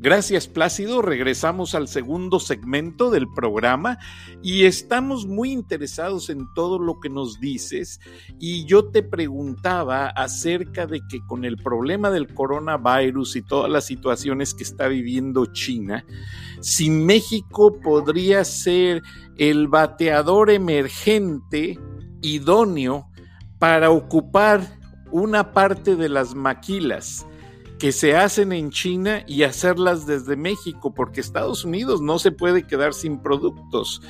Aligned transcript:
Gracias 0.00 0.46
Plácido, 0.46 1.02
regresamos 1.02 1.74
al 1.74 1.88
segundo 1.88 2.38
segmento 2.38 3.10
del 3.10 3.26
programa 3.34 3.98
y 4.44 4.64
estamos 4.64 5.26
muy 5.26 5.50
interesados 5.50 6.30
en 6.30 6.46
todo 6.54 6.78
lo 6.78 7.00
que 7.00 7.08
nos 7.08 7.40
dices. 7.40 7.98
Y 8.38 8.64
yo 8.64 8.90
te 8.90 9.02
preguntaba 9.02 10.06
acerca 10.06 10.86
de 10.86 11.00
que 11.08 11.18
con 11.26 11.44
el 11.44 11.56
problema 11.56 12.12
del 12.12 12.32
coronavirus 12.32 13.34
y 13.34 13.42
todas 13.42 13.72
las 13.72 13.86
situaciones 13.86 14.54
que 14.54 14.62
está 14.62 14.86
viviendo 14.86 15.46
China, 15.46 16.04
si 16.60 16.90
México 16.90 17.80
podría 17.80 18.44
ser 18.44 19.02
el 19.36 19.66
bateador 19.66 20.50
emergente 20.50 21.76
idóneo 22.22 23.08
para 23.58 23.90
ocupar 23.90 24.78
una 25.10 25.52
parte 25.52 25.96
de 25.96 26.08
las 26.08 26.36
maquilas 26.36 27.26
que 27.78 27.92
se 27.92 28.16
hacen 28.16 28.52
en 28.52 28.70
China 28.70 29.22
y 29.26 29.44
hacerlas 29.44 30.06
desde 30.06 30.36
México, 30.36 30.92
porque 30.92 31.20
Estados 31.20 31.64
Unidos 31.64 32.00
no 32.00 32.18
se 32.18 32.32
puede 32.32 32.66
quedar 32.66 32.92
sin 32.92 33.18
productos. 33.18 34.02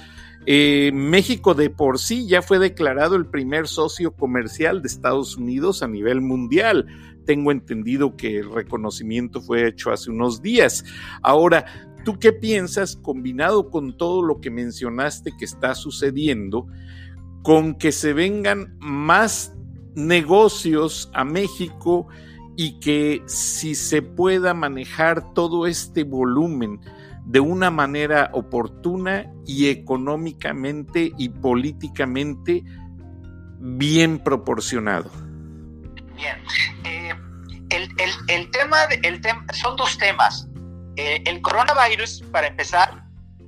Eh, 0.47 0.91
México 0.95 1.55
de 1.55 1.69
por 1.69 1.99
sí 1.99 2.27
ya 2.27 2.41
fue 2.41 2.59
declarado 2.59 3.17
el 3.17 3.27
primer 3.27 3.69
socio 3.69 4.13
comercial 4.13 4.81
de 4.81 4.89
Estados 4.89 5.37
Unidos 5.37 5.83
a 5.83 5.89
nivel 5.89 6.23
mundial. 6.23 6.87
Tengo 7.27 7.53
entendido 7.53 8.17
que 8.17 8.39
el 8.39 8.51
reconocimiento 8.51 9.43
fue 9.43 9.69
hecho 9.69 9.91
hace 9.91 10.11
unos 10.11 10.41
días. 10.41 10.85
Ahora, 11.23 11.67
¿tú 12.05 12.19
qué 12.19 12.33
piensas 12.33 12.97
combinado 12.97 13.69
con 13.69 13.99
todo 13.99 14.23
lo 14.23 14.41
que 14.41 14.51
mencionaste 14.51 15.33
que 15.39 15.45
está 15.45 15.75
sucediendo, 15.75 16.67
con 17.43 17.75
que 17.75 17.93
se 17.93 18.15
vengan 18.15 18.79
más 18.79 19.55
negocios 19.95 21.11
a 21.13 21.25
México? 21.25 22.09
Y 22.61 22.81
que 22.81 23.23
si 23.27 23.77
se 23.77 24.03
pueda 24.03 24.53
manejar 24.53 25.33
todo 25.33 25.69
este 25.69 26.03
volumen 26.03 26.81
de 27.25 27.39
una 27.39 27.71
manera 27.71 28.31
oportuna 28.33 29.27
y 29.47 29.69
económicamente 29.69 31.13
y 31.17 31.29
políticamente 31.29 32.65
bien 33.61 34.19
proporcionado. 34.19 35.09
Bien, 36.17 36.37
eh, 36.83 37.15
el, 38.27 38.51
tema, 38.51 38.79
el 39.05 39.21
son 39.53 39.77
dos 39.77 39.97
temas. 39.97 40.49
Eh, 40.97 41.23
el 41.27 41.41
coronavirus, 41.41 42.25
para 42.33 42.49
empezar, 42.49 43.05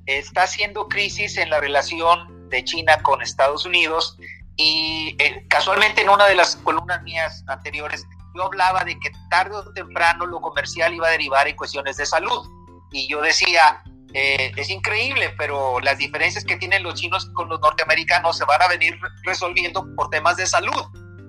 está 0.06 0.45
haciendo 0.45 0.87
crisis 0.87 1.37
en 1.37 1.51
la 1.51 1.59
relación 1.59 2.49
de 2.49 2.62
China 2.62 3.03
con 3.03 3.23
Estados 3.23 3.67
Unidos 3.67 4.17
y 4.55 5.17
eh, 5.19 5.45
casualmente 5.49 6.03
en 6.03 6.11
una 6.11 6.29
de 6.29 6.37
las 6.37 6.55
columnas 6.55 7.03
mías 7.03 7.43
anteriores 7.49 8.06
yo 8.34 8.45
hablaba 8.45 8.84
de 8.84 8.98
que 8.98 9.11
tarde 9.31 9.56
o 9.56 9.73
temprano 9.73 10.27
lo 10.27 10.41
comercial 10.41 10.95
iba 10.95 11.09
a 11.09 11.11
derivar 11.11 11.48
en 11.48 11.56
cuestiones 11.56 11.97
de 11.97 12.06
salud. 12.06 12.47
Y 12.92 13.09
yo 13.09 13.20
decía, 13.20 13.83
eh, 14.14 14.53
es 14.56 14.70
increíble, 14.70 15.33
pero 15.39 15.78
las 15.81 15.98
diferencias 15.98 16.45
que 16.45 16.56
tienen 16.56 16.83
los 16.83 16.95
chinos 16.95 17.31
con 17.34 17.48
los 17.48 17.61
norteamericanos 17.61 18.37
se 18.37 18.45
van 18.45 18.61
a 18.62 18.69
venir 18.69 18.98
resolviendo 19.25 19.87
por 19.95 20.11
temas 20.11 20.37
de 20.37 20.47
salud. 20.47 20.84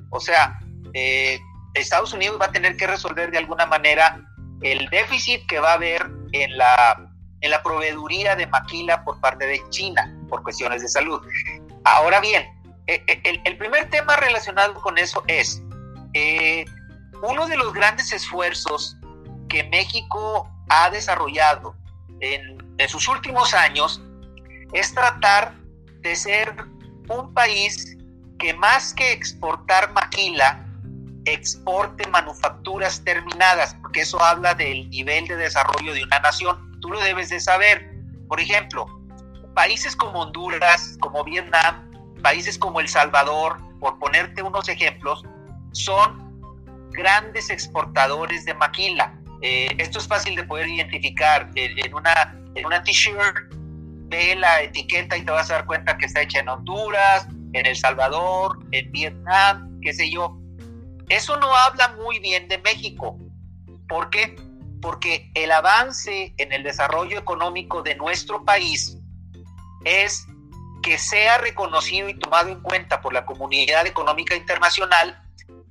O 0.10 0.20
sea, 0.20 0.60
eh, 0.94 1.40
Estados 1.74 2.14
Unidos 2.14 2.40
va 2.42 2.46
a 2.46 2.52
tener 2.52 2.76
que 2.78 2.88
resolver 2.88 3.32
de 3.32 3.38
alguna 3.38 3.66
manera 3.66 4.22
el 4.62 4.88
déficit 4.90 5.46
que 5.48 5.60
va 5.60 5.72
a 5.72 5.76
haber 5.76 6.10
en 6.34 6.58
la, 6.58 7.10
en 7.42 7.52
la 7.52 7.64
proveeduría 7.64 8.36
de 8.36 8.48
maquila 8.48 9.04
por 9.04 9.20
parte 9.20 9.46
de 9.46 9.62
China 9.70 10.14
por 10.30 10.44
cuestiones 10.44 10.82
de 10.82 10.88
salud. 10.88 11.22
Ahora 11.84 12.20
bien, 12.20 12.48
eh, 12.88 13.04
el, 13.24 13.42
el 13.46 13.58
primer 13.58 13.90
tema 13.90 14.16
relacionado 14.16 14.74
con 14.76 14.98
eso 14.98 15.24
es, 15.28 15.62
uno 17.22 17.48
de 17.48 17.58
los 17.58 17.74
grandes 17.74 18.12
esfuerzos 18.12 18.98
que 19.48 19.64
México 19.66 20.50
ha 20.70 20.90
desarrollado 20.90 21.76
en, 22.20 22.60
sus 22.88 23.08
últimos 23.08 23.54
años 23.54 24.02
es 24.74 24.94
tratar 24.94 25.54
de 26.02 26.16
ser 26.16 26.56
un 27.10 27.32
país 27.34 27.96
que 28.40 28.56
más 28.56 28.94
que 28.94 29.12
exportar 29.12 29.92
maquila, 29.92 30.66
exporte 31.26 32.08
manufacturas 32.08 33.04
terminadas, 33.04 33.76
porque 33.82 34.02
eso 34.02 34.20
habla 34.20 34.56
del 34.56 34.90
nivel 34.90 35.28
de 35.28 35.36
desarrollo 35.36 35.94
de 35.94 36.04
una 36.04 36.20
nación. 36.22 36.80
Tú 36.82 36.90
lo 36.90 37.00
debes 37.02 37.30
de 37.30 37.40
saber. 37.40 37.88
Por 38.28 38.40
ejemplo, 38.40 38.88
países 39.54 39.96
como 39.96 40.22
Honduras, 40.22 40.98
como 41.00 41.24
Vietnam, 41.24 41.92
países 42.24 42.58
como 42.58 42.80
El 42.80 42.88
Salvador, 42.88 43.60
por 43.80 44.00
ponerte 44.00 44.42
unos 44.42 44.68
ejemplos, 44.70 45.24
son 45.74 46.31
grandes 46.92 47.50
exportadores 47.50 48.46
de 48.46 48.54
maquila. 48.54 49.14
Eh, 49.42 49.70
esto 49.78 50.00
es 50.00 50.08
fácil 50.08 50.36
de 50.36 50.44
poder 50.44 50.68
identificar. 50.68 51.50
En, 51.56 51.94
una, 51.94 52.36
en 52.56 52.66
una 52.66 52.84
t-shirt, 52.84 53.54
ve 54.08 54.36
la 54.36 54.62
etiqueta 54.62 55.18
y 55.18 55.24
te 55.24 55.32
vas 55.32 55.50
a 55.50 55.56
dar 55.56 55.66
cuenta 55.66 55.98
que 55.98 56.06
está 56.06 56.22
hecha 56.22 56.40
en 56.40 56.50
Honduras, 56.50 57.28
en 57.54 57.66
El 57.66 57.76
Salvador, 57.76 58.60
en 58.72 58.92
Vietnam, 58.92 59.80
qué 59.82 59.94
sé 59.94 60.12
yo. 60.12 60.38
Eso 61.10 61.38
no 61.38 61.54
habla 61.56 61.96
muy 62.04 62.20
bien 62.20 62.48
de 62.48 62.58
México. 62.60 63.18
¿Por 63.88 64.10
qué? 64.10 64.36
Porque 64.82 65.32
el 65.34 65.52
avance 65.52 66.34
en 66.38 66.54
el 66.54 66.64
desarrollo 66.64 67.20
económico 67.20 67.82
de 67.82 67.96
nuestro 67.96 68.46
país 68.46 68.98
es 69.84 70.28
que 70.82 70.98
sea 70.98 71.38
reconocido 71.38 72.10
y 72.10 72.18
tomado 72.18 72.50
en 72.50 72.62
cuenta 72.62 73.02
por 73.02 73.14
la 73.14 73.26
comunidad 73.26 73.86
económica 73.86 74.36
internacional 74.36 75.21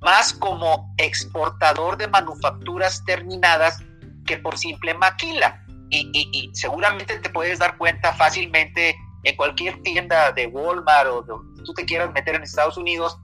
más 0.01 0.33
como 0.33 0.93
exportador 0.97 1.97
de 1.97 2.07
manufacturas 2.07 3.03
terminadas 3.05 3.77
que 4.25 4.37
por 4.37 4.57
simple 4.57 4.93
maquila. 4.95 5.63
Y, 5.89 6.49
seguramente 6.53 7.19
te 7.19 7.29
puedes 7.29 7.59
dar 7.59 7.77
cuenta 7.77 8.13
fácilmente 8.13 8.95
en 9.23 9.35
cualquier 9.35 9.81
tienda 9.83 10.31
de 10.31 10.47
Walmart 10.47 11.09
o 11.09 11.21
donde 11.21 11.63
tú 11.63 11.73
te 11.73 11.85
quieras 11.85 12.11
meter 12.13 12.35
en 12.35 12.43
Estados 12.43 12.77
Unidos, 12.77 13.19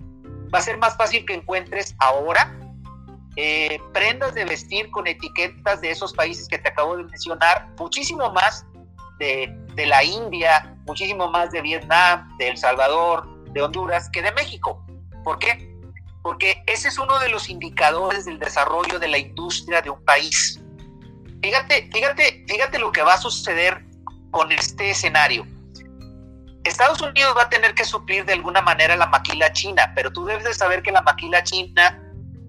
va 0.53 0.59
a 0.59 0.61
ser 0.61 0.77
más 0.77 0.95
fácil 0.97 1.25
que 1.25 1.33
encuentres 1.33 1.95
ahora 1.99 2.53
eh, 3.37 3.79
prendas 3.93 4.33
de 4.33 4.45
vestir 4.45 4.89
con 4.91 5.07
etiquetas 5.07 5.79
de 5.79 5.91
esos 5.91 6.11
países 6.13 6.47
que 6.47 6.57
te 6.57 6.69
acabo 6.69 6.97
de 6.97 7.03
mencionar, 7.03 7.69
muchísimo 7.79 8.31
más 8.33 8.65
de, 9.19 9.55
de 9.75 9.85
la 9.85 10.03
India, 10.03 10.75
muchísimo 10.87 11.29
más 11.29 11.51
de 11.51 11.61
Vietnam, 11.61 12.35
de 12.37 12.49
El 12.49 12.57
Salvador, 12.57 13.43
de 13.53 13.61
Honduras, 13.61 14.09
que 14.09 14.21
de 14.21 14.31
México. 14.33 14.83
¿Por 15.23 15.39
qué? 15.39 15.66
Porque 16.27 16.61
ese 16.67 16.89
es 16.89 16.99
uno 16.99 17.19
de 17.19 17.29
los 17.29 17.47
indicadores 17.47 18.25
del 18.25 18.37
desarrollo 18.37 18.99
de 18.99 19.07
la 19.07 19.17
industria 19.17 19.81
de 19.81 19.89
un 19.89 20.03
país. 20.03 20.61
Fíjate, 21.41 21.89
fíjate, 21.93 22.43
fíjate 22.49 22.79
lo 22.79 22.91
que 22.91 23.01
va 23.01 23.13
a 23.13 23.17
suceder 23.17 23.85
con 24.31 24.51
este 24.51 24.89
escenario. 24.89 25.47
Estados 26.65 26.99
Unidos 27.01 27.33
va 27.37 27.43
a 27.43 27.49
tener 27.49 27.73
que 27.75 27.85
suplir 27.85 28.25
de 28.25 28.33
alguna 28.33 28.61
manera 28.61 28.97
la 28.97 29.07
maquila 29.07 29.53
china, 29.53 29.93
pero 29.95 30.11
tú 30.11 30.25
debes 30.25 30.43
de 30.43 30.53
saber 30.53 30.83
que 30.83 30.91
la 30.91 31.01
maquila 31.01 31.41
china 31.45 31.97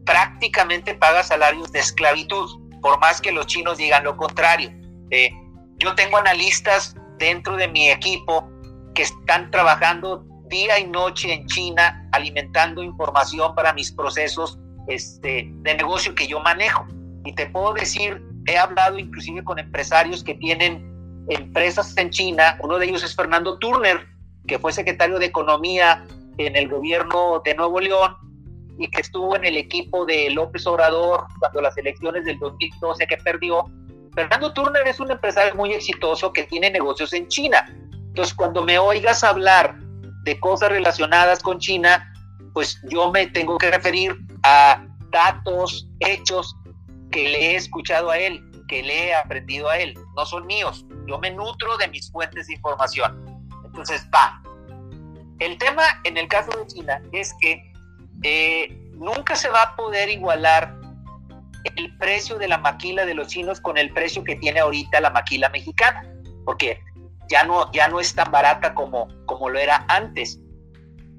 prácticamente 0.04 0.94
paga 0.94 1.22
salarios 1.22 1.70
de 1.70 1.78
esclavitud, 1.78 2.50
por 2.82 2.98
más 2.98 3.20
que 3.20 3.30
los 3.30 3.46
chinos 3.46 3.78
digan 3.78 4.02
lo 4.02 4.16
contrario. 4.16 4.72
Eh, 5.12 5.30
yo 5.76 5.94
tengo 5.94 6.16
analistas 6.16 6.96
dentro 7.20 7.54
de 7.56 7.68
mi 7.68 7.90
equipo 7.90 8.50
que 8.96 9.02
están 9.02 9.52
trabajando 9.52 10.26
día 10.48 10.78
y 10.78 10.86
noche 10.86 11.32
en 11.32 11.46
China 11.46 12.08
alimentando 12.12 12.82
información 12.82 13.54
para 13.54 13.72
mis 13.72 13.92
procesos 13.92 14.58
este, 14.88 15.50
de 15.62 15.74
negocio 15.74 16.14
que 16.14 16.26
yo 16.26 16.40
manejo. 16.40 16.86
Y 17.24 17.34
te 17.34 17.46
puedo 17.46 17.74
decir, 17.74 18.22
he 18.46 18.56
hablado 18.56 18.98
inclusive 18.98 19.44
con 19.44 19.58
empresarios 19.58 20.24
que 20.24 20.34
tienen 20.34 21.24
empresas 21.28 21.96
en 21.96 22.10
China. 22.10 22.58
Uno 22.62 22.78
de 22.78 22.86
ellos 22.86 23.02
es 23.04 23.14
Fernando 23.14 23.58
Turner, 23.58 24.06
que 24.46 24.58
fue 24.58 24.72
secretario 24.72 25.18
de 25.18 25.26
Economía 25.26 26.04
en 26.38 26.56
el 26.56 26.68
gobierno 26.68 27.42
de 27.44 27.54
Nuevo 27.54 27.80
León 27.80 28.16
y 28.78 28.88
que 28.88 29.00
estuvo 29.00 29.36
en 29.36 29.44
el 29.44 29.56
equipo 29.56 30.06
de 30.06 30.30
López 30.30 30.66
Obrador 30.66 31.26
cuando 31.38 31.60
las 31.60 31.76
elecciones 31.76 32.24
del 32.24 32.38
2012 32.38 33.06
que 33.06 33.16
perdió. 33.18 33.64
Fernando 34.14 34.52
Turner 34.52 34.86
es 34.86 35.00
un 35.00 35.10
empresario 35.10 35.54
muy 35.54 35.72
exitoso 35.72 36.32
que 36.32 36.44
tiene 36.44 36.70
negocios 36.70 37.12
en 37.12 37.28
China. 37.28 37.66
Entonces, 37.92 38.34
cuando 38.34 38.64
me 38.64 38.78
oigas 38.78 39.22
hablar 39.22 39.76
de 40.24 40.38
cosas 40.40 40.70
relacionadas 40.70 41.42
con 41.42 41.58
China, 41.58 42.12
pues 42.52 42.80
yo 42.90 43.10
me 43.10 43.26
tengo 43.28 43.58
que 43.58 43.70
referir 43.70 44.16
a 44.42 44.84
datos, 45.10 45.88
hechos 46.00 46.54
que 47.10 47.28
le 47.28 47.52
he 47.52 47.56
escuchado 47.56 48.10
a 48.10 48.18
él, 48.18 48.42
que 48.68 48.82
le 48.82 49.08
he 49.08 49.14
aprendido 49.14 49.68
a 49.68 49.78
él, 49.78 49.98
no 50.16 50.26
son 50.26 50.46
míos, 50.46 50.84
yo 51.06 51.18
me 51.18 51.30
nutro 51.30 51.76
de 51.78 51.88
mis 51.88 52.10
fuentes 52.10 52.46
de 52.46 52.54
información. 52.54 53.24
Entonces, 53.64 54.06
va. 54.14 54.42
El 55.38 55.56
tema 55.58 55.82
en 56.04 56.16
el 56.16 56.28
caso 56.28 56.50
de 56.58 56.66
China 56.66 57.00
es 57.12 57.34
que 57.40 57.72
eh, 58.22 58.68
nunca 58.94 59.36
se 59.36 59.48
va 59.48 59.62
a 59.62 59.76
poder 59.76 60.08
igualar 60.08 60.76
el 61.76 61.96
precio 61.98 62.38
de 62.38 62.48
la 62.48 62.58
maquila 62.58 63.06
de 63.06 63.14
los 63.14 63.28
chinos 63.28 63.60
con 63.60 63.78
el 63.78 63.92
precio 63.92 64.24
que 64.24 64.36
tiene 64.36 64.60
ahorita 64.60 65.00
la 65.00 65.10
maquila 65.10 65.48
mexicana, 65.50 66.02
porque 66.44 66.80
ya 67.28 67.44
no, 67.44 67.70
ya 67.72 67.88
no 67.88 68.00
es 68.00 68.14
tan 68.14 68.30
barata 68.30 68.74
como, 68.74 69.08
como 69.26 69.48
lo 69.48 69.58
era 69.58 69.84
antes. 69.88 70.40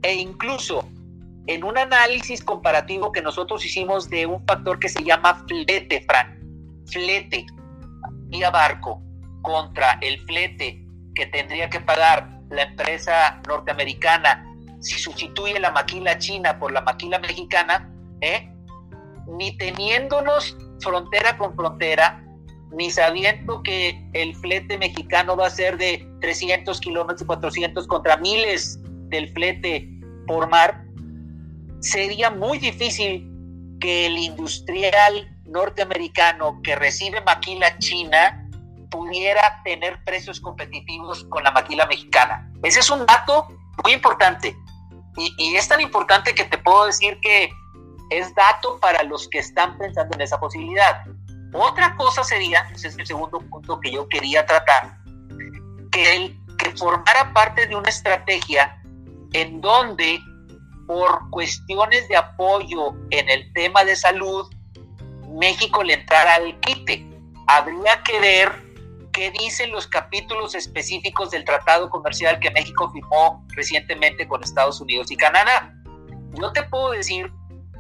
E 0.02 0.14
incluso 0.16 0.88
en 1.48 1.64
un 1.64 1.78
análisis 1.78 2.44
comparativo 2.44 3.12
que 3.12 3.22
nosotros 3.22 3.66
hicimos 3.66 4.10
de 4.10 4.26
un 4.26 4.46
factor 4.46 4.80
que 4.80 4.90
se 4.90 5.04
llama 5.04 5.44
flete, 5.48 6.06
Frank, 6.08 6.38
flete. 6.88 7.46
vía 8.28 8.52
barco 8.52 9.02
contra 9.42 9.98
el 10.02 10.20
flete 10.26 10.86
que 11.16 11.26
tendría 11.28 11.70
que 11.70 11.80
pagar 11.80 12.30
la 12.50 12.64
empresa 12.64 13.42
norteamericana 13.48 14.46
si 14.80 14.98
sustituye 14.98 15.60
la 15.60 15.72
maquila 15.72 16.18
china 16.18 16.58
por 16.58 16.72
la 16.72 16.82
maquila 16.82 17.20
mexicana, 17.20 17.90
¿eh? 18.22 18.50
ni 19.28 19.56
teniéndonos 19.58 20.58
frontera 20.80 21.38
con 21.38 21.56
frontera, 21.56 22.24
ni 22.72 22.92
sabiendo 22.92 23.64
que 23.64 24.00
el 24.14 24.36
flete 24.36 24.78
mexicano 24.78 25.36
va 25.36 25.48
a 25.48 25.50
ser 25.50 25.78
de 25.78 26.08
300 26.22 26.80
kilómetros 26.80 27.22
y 27.22 27.26
400 27.26 27.88
contra 27.88 28.18
miles 28.18 28.80
del 29.10 29.32
flete 29.34 29.90
por 30.28 30.50
mar, 30.50 30.84
sería 31.80 32.30
muy 32.30 32.60
difícil 32.60 33.28
que 33.80 34.06
el 34.06 34.18
industrial 34.18 35.36
norteamericano 35.46 36.62
que 36.64 36.76
recibe 36.76 37.22
maquila 37.22 37.78
china 37.80 38.46
pudiera 38.92 39.62
tener 39.64 40.04
precios 40.04 40.40
competitivos 40.40 41.24
con 41.26 41.44
la 41.44 41.52
maquila 41.52 41.86
mexicana. 41.88 42.52
Ese 42.64 42.80
es 42.80 42.90
un 42.90 43.06
dato 43.06 43.48
muy 43.84 43.94
importante. 43.94 44.56
Y, 45.18 45.34
y, 45.38 45.56
es 45.56 45.68
tan 45.68 45.82
importante 45.82 46.34
que 46.34 46.46
te 46.46 46.58
puedo 46.58 46.86
decir 46.86 47.20
que 47.22 47.52
es 48.10 48.34
dato 48.36 48.80
para 48.80 49.04
los 49.04 49.28
que 49.28 49.40
están 49.40 49.78
pensando 49.78 50.16
en 50.16 50.22
esa 50.22 50.40
posibilidad. 50.40 51.04
Otra 51.54 51.96
cosa 51.96 52.24
sería, 52.24 52.62
ese 52.74 52.90
es 52.90 52.98
el 52.98 53.08
segundo 53.08 53.40
punto 53.40 53.80
que 53.80 53.92
yo 53.92 54.08
quería 54.08 54.46
tratar, 54.46 54.98
que, 55.92 56.16
el, 56.16 56.40
que 56.58 56.72
formara 56.72 57.34
parte 57.34 57.66
de 57.66 57.76
una 57.76 57.90
estrategia 57.90 58.80
en 59.34 59.62
donde 59.62 60.20
por 60.88 61.30
cuestiones 61.30 62.08
de 62.08 62.18
apoyo 62.18 62.94
en 63.12 63.30
el 63.30 63.52
tema 63.54 63.84
de 63.84 63.96
salud, 63.96 64.48
México 65.28 65.84
le 65.84 65.94
entrara 65.94 66.36
al 66.36 66.60
quite. 66.62 67.06
Habría 67.48 68.02
que 68.04 68.20
ver 68.20 68.52
qué 69.12 69.32
dicen 69.32 69.72
los 69.72 69.88
capítulos 69.88 70.56
específicos 70.56 71.32
del 71.32 71.46
tratado 71.46 71.90
comercial 71.90 72.40
que 72.40 72.52
México 72.52 72.90
firmó 72.92 73.46
recientemente 73.50 74.28
con 74.28 74.44
Estados 74.44 74.82
Unidos 74.82 75.12
y 75.12 75.18
Canadá. 75.18 75.74
Yo 76.34 76.52
te 76.54 76.64
puedo 76.64 76.92
decir 76.92 77.32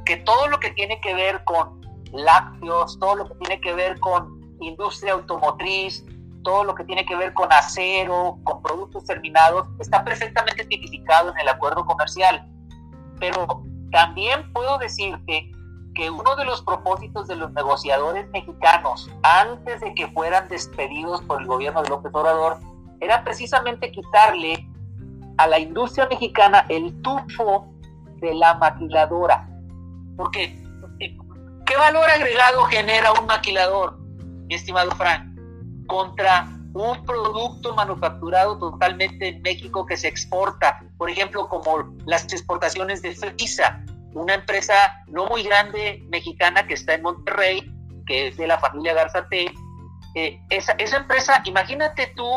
que 0.05 0.17
todo 0.17 0.47
lo 0.47 0.59
que 0.59 0.71
tiene 0.71 0.99
que 1.01 1.13
ver 1.13 1.43
con 1.45 1.78
lácteos, 2.13 2.97
todo 2.99 3.15
lo 3.15 3.27
que 3.27 3.35
tiene 3.35 3.61
que 3.61 3.73
ver 3.73 3.99
con 3.99 4.39
industria 4.61 5.13
automotriz, 5.13 6.05
todo 6.43 6.63
lo 6.63 6.75
que 6.75 6.83
tiene 6.83 7.05
que 7.05 7.15
ver 7.15 7.33
con 7.33 7.51
acero, 7.51 8.37
con 8.43 8.61
productos 8.61 9.05
terminados, 9.05 9.67
está 9.79 10.03
perfectamente 10.03 10.65
tipificado 10.65 11.31
en 11.31 11.39
el 11.39 11.49
acuerdo 11.49 11.85
comercial. 11.85 12.47
Pero 13.19 13.63
también 13.91 14.51
puedo 14.53 14.77
decirte 14.77 15.51
que 15.95 16.09
uno 16.09 16.35
de 16.35 16.45
los 16.45 16.61
propósitos 16.61 17.27
de 17.27 17.35
los 17.35 17.51
negociadores 17.53 18.29
mexicanos 18.29 19.09
antes 19.23 19.81
de 19.81 19.93
que 19.95 20.07
fueran 20.07 20.47
despedidos 20.47 21.21
por 21.23 21.41
el 21.41 21.47
gobierno 21.47 21.81
de 21.81 21.89
López 21.89 22.13
Obrador 22.13 22.57
era 23.01 23.23
precisamente 23.23 23.91
quitarle 23.91 24.67
a 25.37 25.47
la 25.47 25.59
industria 25.59 26.07
mexicana 26.07 26.65
el 26.69 27.01
tufo 27.01 27.67
de 28.17 28.33
la 28.33 28.55
maquiladora. 28.55 29.49
Porque, 30.17 30.61
¿qué 31.69 31.77
valor 31.77 32.09
agregado 32.09 32.63
genera 32.65 33.13
un 33.13 33.27
maquilador, 33.27 33.99
mi 33.99 34.55
estimado 34.55 34.89
Frank, 34.95 35.37
contra 35.85 36.47
un 36.73 37.05
producto 37.05 37.75
manufacturado 37.75 38.57
totalmente 38.57 39.27
en 39.27 39.41
México 39.43 39.85
que 39.85 39.95
se 39.95 40.07
exporta? 40.07 40.79
Por 40.97 41.11
ejemplo, 41.11 41.47
como 41.47 41.95
las 42.07 42.23
exportaciones 42.33 43.03
de 43.03 43.13
frisa, 43.13 43.83
una 44.13 44.33
empresa 44.33 44.73
no 45.07 45.27
muy 45.27 45.43
grande 45.43 46.03
mexicana 46.09 46.65
que 46.65 46.73
está 46.73 46.95
en 46.95 47.03
Monterrey, 47.03 47.71
que 48.07 48.29
es 48.29 48.37
de 48.37 48.47
la 48.47 48.57
familia 48.57 48.95
Garzate. 48.95 49.53
Eh, 50.15 50.41
esa, 50.49 50.71
esa 50.73 50.97
empresa, 50.97 51.43
imagínate 51.45 52.11
tú, 52.15 52.27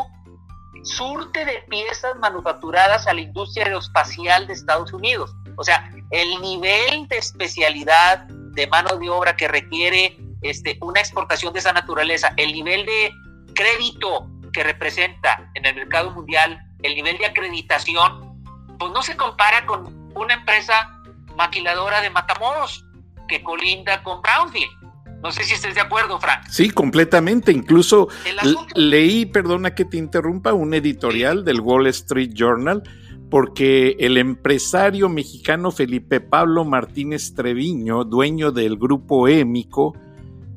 surte 0.83 1.43
de 1.43 1.63
piezas 1.69 2.15
manufacturadas 2.19 3.07
a 3.07 3.15
la 3.15 3.21
industria 3.21 3.65
aeroespacial 3.65 4.45
de 4.45 4.53
Estados 4.53 4.93
Unidos. 4.93 5.35
O 5.55 5.63
sea, 5.63 5.91
el 6.11 6.39
nivel 6.41 7.07
de 7.07 7.17
especialidad 7.17 8.27
de 8.53 8.67
mano 8.67 8.97
de 8.97 9.09
obra 9.09 9.35
que 9.35 9.47
requiere 9.47 10.17
este, 10.41 10.77
una 10.81 10.99
exportación 10.99 11.53
de 11.53 11.59
esa 11.59 11.73
naturaleza, 11.73 12.33
el 12.37 12.53
nivel 12.53 12.85
de 12.85 13.11
crédito 13.53 14.29
que 14.51 14.63
representa 14.63 15.51
en 15.55 15.65
el 15.65 15.75
mercado 15.75 16.11
mundial, 16.11 16.59
el 16.81 16.95
nivel 16.95 17.17
de 17.17 17.25
acreditación, 17.25 18.43
pues 18.77 18.91
no 18.91 19.01
se 19.01 19.17
compara 19.17 19.65
con 19.65 20.11
una 20.15 20.35
empresa 20.35 20.99
maquiladora 21.35 22.01
de 22.01 22.09
Matamoros, 22.09 22.85
que 23.27 23.41
colinda 23.41 24.03
con 24.03 24.21
Brownfield. 24.21 24.83
No 25.21 25.31
sé 25.31 25.43
si 25.45 25.53
estés 25.53 25.73
de 25.73 25.81
acuerdo, 25.81 26.19
Frank. 26.19 26.45
Sí, 26.49 26.69
completamente. 26.69 27.53
Incluso 27.53 28.09
leí, 28.75 29.25
perdona 29.25 29.73
que 29.73 29.85
te 29.85 29.95
interrumpa, 29.95 30.51
un 30.51 30.73
editorial 30.73 31.45
del 31.45 31.61
Wall 31.61 31.87
Street 31.87 32.31
Journal, 32.33 32.83
porque 33.33 33.95
el 33.97 34.19
empresario 34.19 35.09
mexicano 35.09 35.71
Felipe 35.71 36.21
Pablo 36.21 36.65
Martínez 36.65 37.33
Treviño, 37.33 38.03
dueño 38.03 38.51
del 38.51 38.77
grupo 38.77 39.27
Émico, 39.27 39.95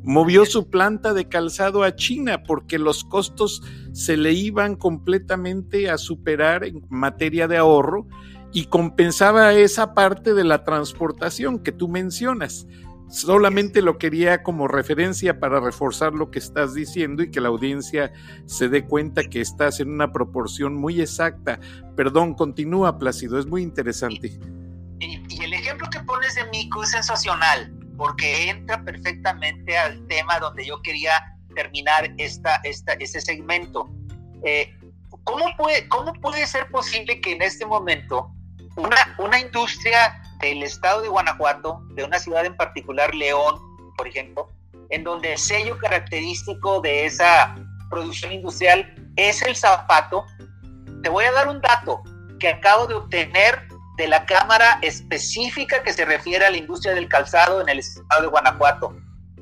movió 0.03 0.45
su 0.45 0.69
planta 0.69 1.15
de 1.15 1.27
calzado 1.27 1.85
a 1.85 1.97
China 1.97 2.43
porque 2.43 2.79
los 2.79 3.03
costos 3.03 3.63
se 3.93 4.19
le 4.19 4.35
iban 4.35 4.77
completamente 4.77 5.89
a 5.89 5.97
superar 5.97 6.65
en 6.65 6.85
materia 6.91 7.49
de 7.49 7.57
ahorro 7.57 8.09
y 8.53 8.67
compensaba 8.67 9.55
esa 9.55 9.95
parte 9.95 10.35
de 10.35 10.45
la 10.45 10.63
transportación 10.63 11.61
que 11.61 11.73
tú 11.73 11.89
mencionas. 11.89 12.67
Solamente 13.09 13.83
lo 13.83 13.99
quería 13.99 14.43
como 14.43 14.67
referencia 14.67 15.39
para 15.39 15.61
reforzar 15.61 16.13
lo 16.13 16.31
que 16.31 16.41
estás 16.41 16.75
diciendo 16.75 17.23
y 17.23 17.31
que 17.31 17.41
la 17.41 17.49
audiencia 17.49 18.13
se 18.47 18.69
dé 18.69 18.85
cuenta 18.85 19.23
que 19.25 19.41
estás 19.41 19.79
en 19.79 19.91
una 19.91 20.13
proporción 20.13 20.75
muy 20.75 21.01
exacta. 21.01 21.61
Perdón, 21.95 22.35
continúa 22.35 22.99
Plácido, 22.99 23.39
es 23.39 23.47
muy 23.47 23.63
interesante. 23.63 24.33
Y, 24.99 25.23
el 25.43 25.53
ejemplo 25.53 25.89
que 25.91 26.01
pones 26.01 26.35
de 26.35 26.45
Mico 26.47 26.83
es 26.83 26.91
sensacional, 26.91 27.73
porque 27.97 28.51
entra 28.51 28.83
perfectamente 28.83 29.79
al 29.79 30.05
tema 30.09 30.41
donde 30.41 30.67
yo 30.67 30.83
quería 30.83 31.13
terminar 31.55 32.13
esta, 32.19 32.57
esta, 32.65 32.95
este 32.95 33.21
segmento. 33.21 33.89
Eh, 34.43 34.75
¿cómo, 35.23 35.45
puede, 35.57 35.87
¿Cómo 35.89 36.13
puede 36.15 36.45
ser 36.47 36.69
posible 36.71 37.21
que 37.21 37.33
en 37.33 37.43
este 37.43 37.65
momento 37.67 38.33
una, 38.77 38.97
una 39.19 39.39
industria 39.39 40.21
del 40.47 40.63
estado 40.63 41.03
de 41.03 41.09
Guanajuato, 41.09 41.83
de 41.91 42.05
una 42.05 42.19
ciudad 42.19 42.45
en 42.45 42.57
particular, 42.57 43.15
León, 43.15 43.61
por 43.97 44.07
ejemplo, 44.07 44.49
en 44.91 45.05
donde 45.05 45.33
el 45.33 45.39
sello 45.39 45.79
característico 45.79 46.81
de 46.81 47.07
esa 47.07 47.55
producción 47.91 48.33
industrial 48.33 48.95
es 49.17 49.43
el 49.43 49.57
zapato. 49.57 50.25
Te 51.03 51.09
voy 51.09 51.25
a 51.25 51.33
dar 51.33 51.49
un 51.49 51.61
dato 51.61 52.03
que 52.39 52.49
acabo 52.49 52.87
de 52.87 52.95
obtener 52.95 53.67
de 53.97 54.09
la 54.09 54.27
Cámara 54.27 54.79
específica 54.83 55.83
que 55.83 55.93
se 55.93 56.05
refiere 56.05 56.45
a 56.45 56.51
la 56.51 56.59
industria 56.59 56.95
del 56.95 57.09
calzado 57.09 57.61
en 57.61 57.69
el 57.69 57.79
estado 57.79 58.23
de 58.23 58.29
Guanajuato. 58.29 58.97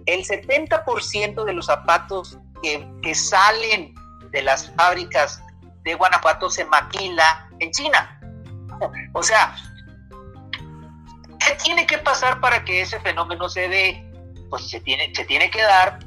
El 0.07 0.25
70% 0.25 1.45
de 1.45 1.53
los 1.53 1.67
zapatos 1.67 2.39
que, 2.63 2.87
que 3.03 3.15
salen 3.15 3.95
de 4.31 4.43
las 4.43 4.71
fábricas 4.75 5.43
de 5.83 5.95
Guanajuato 5.95 6.51
se 6.51 6.65
maquila 6.65 7.49
en 7.61 7.71
China. 7.71 8.21
O 9.13 9.23
sea, 9.23 9.55
¿qué 11.45 11.55
tiene 11.63 11.87
que 11.87 11.99
pasar 11.99 12.41
para 12.41 12.65
que 12.65 12.81
ese 12.81 13.01
fenómeno 13.01 13.49
se 13.49 13.69
dé? 13.69 14.11
Pues 14.51 14.69
se 14.69 14.81
tiene, 14.81 15.13
se 15.15 15.25
tiene 15.25 15.51
que 15.51 15.63
dar 15.63 15.99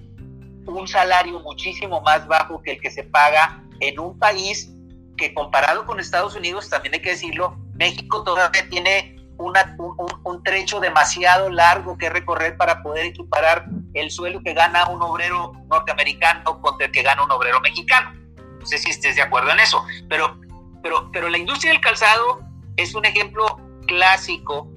un 0.65 0.87
salario 0.87 1.39
muchísimo 1.39 2.01
más 2.01 2.27
bajo 2.27 2.61
que 2.61 2.73
el 2.73 2.81
que 2.81 2.91
se 2.91 3.03
paga 3.03 3.63
en 3.79 3.99
un 3.99 4.17
país 4.17 4.69
que 5.17 5.33
comparado 5.33 5.85
con 5.85 5.99
Estados 5.99 6.35
Unidos, 6.35 6.69
también 6.69 6.93
hay 6.93 7.01
que 7.01 7.11
decirlo, 7.11 7.57
México 7.73 8.23
todavía 8.23 8.69
tiene 8.69 9.15
una, 9.37 9.75
un, 10.23 10.43
trecho 10.43 10.79
demasiado 10.79 11.49
largo 11.49 11.97
que 11.97 12.09
recorrer 12.09 12.55
para 12.57 12.81
poder 12.81 13.07
equiparar 13.07 13.65
el 13.93 14.11
suelo 14.11 14.41
que 14.43 14.53
gana 14.53 14.87
un 14.87 15.01
obrero 15.01 15.53
norteamericano 15.69 16.61
con 16.61 16.79
el 16.81 16.91
que 16.91 17.03
gana 17.03 17.23
un 17.23 17.31
obrero 17.31 17.59
mexicano. 17.61 18.13
No 18.59 18.65
sé 18.65 18.77
si 18.77 18.89
estés 18.89 19.15
de 19.15 19.21
acuerdo 19.21 19.51
en 19.51 19.59
eso, 19.59 19.83
pero, 20.09 20.39
pero, 20.81 21.09
pero 21.11 21.29
la 21.29 21.37
industria 21.37 21.71
del 21.71 21.81
calzado 21.81 22.41
es 22.75 22.95
un 22.95 23.05
ejemplo 23.05 23.45
clásico 23.87 24.71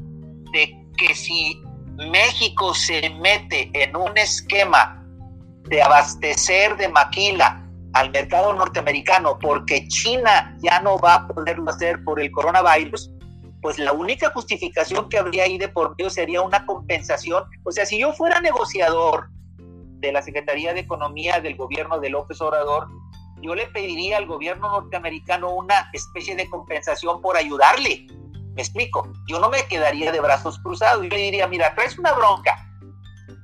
de 0.52 0.86
que 0.96 1.14
si 1.14 1.60
México 1.96 2.74
se 2.74 3.10
mete 3.10 3.70
en 3.74 3.94
un 3.96 4.16
esquema 4.16 5.04
de 5.68 5.82
abastecer 5.82 6.76
de 6.76 6.88
maquila 6.88 7.66
al 7.92 8.10
mercado 8.10 8.52
norteamericano 8.54 9.38
porque 9.38 9.86
China 9.88 10.56
ya 10.62 10.80
no 10.80 10.98
va 10.98 11.14
a 11.14 11.28
poderlo 11.28 11.70
hacer 11.70 12.02
por 12.04 12.20
el 12.20 12.30
coronavirus, 12.30 13.10
pues 13.60 13.78
la 13.78 13.92
única 13.92 14.30
justificación 14.30 15.08
que 15.08 15.18
habría 15.18 15.44
ahí 15.44 15.58
de 15.58 15.68
por 15.68 15.90
medio 15.90 16.10
sería 16.10 16.40
una 16.40 16.64
compensación. 16.64 17.44
O 17.64 17.72
sea, 17.72 17.84
si 17.84 17.98
yo 17.98 18.12
fuera 18.12 18.40
negociador 18.40 19.28
de 19.58 20.12
la 20.12 20.22
Secretaría 20.22 20.72
de 20.72 20.80
Economía 20.80 21.40
del 21.40 21.56
gobierno 21.56 22.00
de 22.00 22.10
López 22.10 22.40
Obrador, 22.40 22.88
yo 23.42 23.54
le 23.54 23.66
pediría 23.66 24.18
al 24.18 24.26
gobierno 24.26 24.70
norteamericano 24.70 25.50
una 25.50 25.90
especie 25.92 26.36
de 26.36 26.48
compensación 26.48 27.20
por 27.20 27.36
ayudarle. 27.36 28.06
Me 28.54 28.62
explico, 28.62 29.10
yo 29.28 29.38
no 29.38 29.48
me 29.48 29.64
quedaría 29.66 30.12
de 30.12 30.20
brazos 30.20 30.58
cruzados, 30.58 31.02
yo 31.02 31.08
le 31.08 31.16
diría, 31.16 31.46
mira, 31.46 31.74
traes 31.74 31.98
una 31.98 32.12
bronca, 32.12 32.68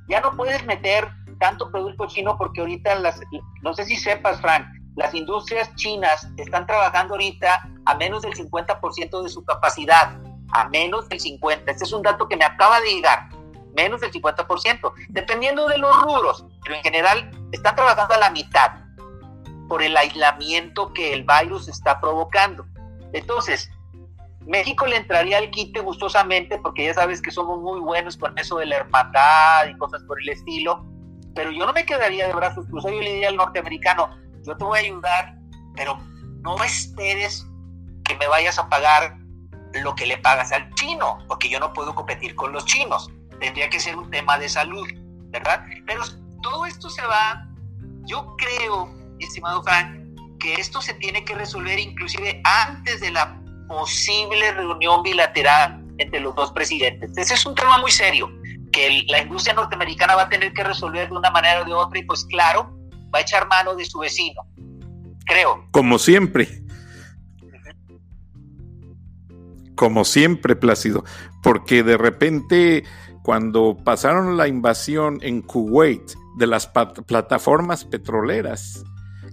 ya 0.09 0.21
no 0.21 0.33
puedes 0.37 0.65
meter 0.65 1.09
tanto 1.39 1.71
producto 1.71 2.07
chino 2.07 2.37
porque 2.37 2.61
ahorita 2.61 2.95
las, 2.97 3.21
no 3.63 3.75
sé 3.75 3.85
si 3.85 3.97
sepas, 3.97 4.41
Frank, 4.41 4.67
las 4.97 5.15
industrias 5.15 5.75
chinas 5.77 6.27
están 6.37 6.67
trabajando 6.67 7.15
ahorita 7.15 7.69
a 7.85 7.95
menos 7.97 8.23
del 8.23 8.33
50% 8.33 9.23
de 9.23 9.29
su 9.29 9.45
capacidad, 9.45 10.19
a 10.53 10.69
menos 10.69 11.09
del 11.09 11.21
50%. 11.21 11.63
Este 11.67 11.85
es 11.85 11.93
un 11.93 12.03
dato 12.03 12.29
que 12.29 12.37
me 12.37 12.45
acaba 12.45 12.81
de 12.81 12.95
llegar, 12.95 13.29
menos 13.77 14.01
del 14.01 14.11
50%, 14.11 14.93
dependiendo 15.11 15.69
de 15.69 15.79
los 15.79 15.95
rubros, 16.03 16.47
pero 16.63 16.77
en 16.77 16.83
general 16.83 17.31
están 17.53 17.77
trabajando 17.77 18.15
a 18.15 18.19
la 18.19 18.31
mitad 18.31 18.73
por 19.69 19.83
el 19.83 19.97
aislamiento 19.97 20.93
que 20.93 21.13
el 21.13 21.25
virus 21.25 21.69
está 21.69 22.01
provocando. 22.01 22.67
Entonces, 23.13 23.71
México 24.47 24.87
le 24.87 24.97
entraría 24.97 25.39
al 25.39 25.51
quite 25.51 25.81
gustosamente 25.81 26.59
porque 26.59 26.87
ya 26.87 26.95
sabes 26.95 27.21
que 27.21 27.31
somos 27.31 27.61
muy 27.61 27.81
buenos 27.81 28.17
con 28.17 28.39
eso 28.39 28.59
de 28.59 28.67
la 28.67 28.77
hermandad 28.77 29.67
y 29.67 29.77
cosas 29.77 30.03
por 30.05 30.21
el 30.23 30.29
estilo, 30.29 30.85
pero 31.35 31.51
yo 31.51 31.67
no 31.67 31.73
me 31.73 31.85
quedaría 31.85 32.29
de 32.29 32.33
brazos 32.33 32.67
cruzados, 32.67 32.97
yo 32.97 33.03
le 33.03 33.13
diría 33.13 33.29
al 33.29 33.37
norteamericano, 33.37 34.09
yo 34.45 34.57
te 34.57 34.65
voy 34.65 34.79
a 34.79 34.83
ayudar, 34.83 35.37
pero 35.75 35.99
no 36.43 36.63
esperes 36.63 37.47
que 38.05 38.17
me 38.17 38.29
vayas 38.29 38.59
a 38.59 38.69
pagar 38.69 39.19
lo 39.83 39.95
que 39.95 40.07
le 40.07 40.17
pagas 40.19 40.53
al 40.53 40.73
chino, 40.75 41.19
porque 41.27 41.49
yo 41.49 41.59
no 41.59 41.73
puedo 41.73 41.95
competir 41.95 42.35
con 42.37 42.53
los 42.53 42.65
chinos, 42.65 43.11
tendría 43.41 43.69
que 43.69 43.81
ser 43.81 43.97
un 43.97 44.11
tema 44.11 44.39
de 44.39 44.49
salud, 44.49 44.87
¿verdad? 45.31 45.65
Pero 45.87 46.03
todo 46.43 46.67
esto 46.67 46.89
se 46.89 47.05
va, 47.05 47.49
yo 48.05 48.37
creo, 48.37 48.89
estimado 49.19 49.63
Frank, 49.65 50.07
que 50.39 50.55
esto 50.55 50.81
se 50.81 50.95
tiene 50.95 51.25
que 51.25 51.35
resolver 51.35 51.79
inclusive 51.79 52.41
antes 52.45 53.01
de 53.01 53.11
la 53.11 53.43
posible 53.67 54.53
reunión 54.53 55.03
bilateral 55.03 55.83
entre 55.99 56.21
los 56.21 56.35
dos 56.35 56.53
presidentes. 56.53 57.17
Ese 57.17 57.35
es 57.35 57.47
un 57.47 57.55
tema 57.55 57.79
muy 57.79 57.91
serio 57.91 58.31
que 58.73 59.05
la 59.09 59.23
industria 59.23 59.55
norteamericana 59.55 60.17
va 60.17 60.23
a 60.23 60.29
tener 60.29 60.53
que 60.53 60.63
resolver 60.63 61.09
de 61.09 61.17
una 61.17 61.31
manera 61.31 61.63
o 61.63 61.65
de 61.65 61.73
otra 61.73 61.99
y 61.99 62.05
pues 62.05 62.25
claro, 62.27 62.77
va 63.15 63.21
a 63.21 63.23
echar 63.23 63.49
mano 63.49 63.75
de 63.75 63.85
su 63.85 63.99
vecino, 63.99 64.43
creo. 65.25 65.67
Como 65.71 65.99
siempre. 65.99 66.49
Como 69.75 70.05
siempre, 70.05 70.57
Plácido, 70.57 71.05
porque 71.43 71.83
de 71.83 71.99
repente 71.99 72.85
cuando 73.23 73.77
pasaron 73.83 74.37
la 74.37 74.47
invasión 74.47 75.19
en 75.21 75.43
Kuwait 75.43 76.13
de 76.37 76.47
las 76.47 76.69
plataformas 76.69 77.85
petroleras, 77.85 78.85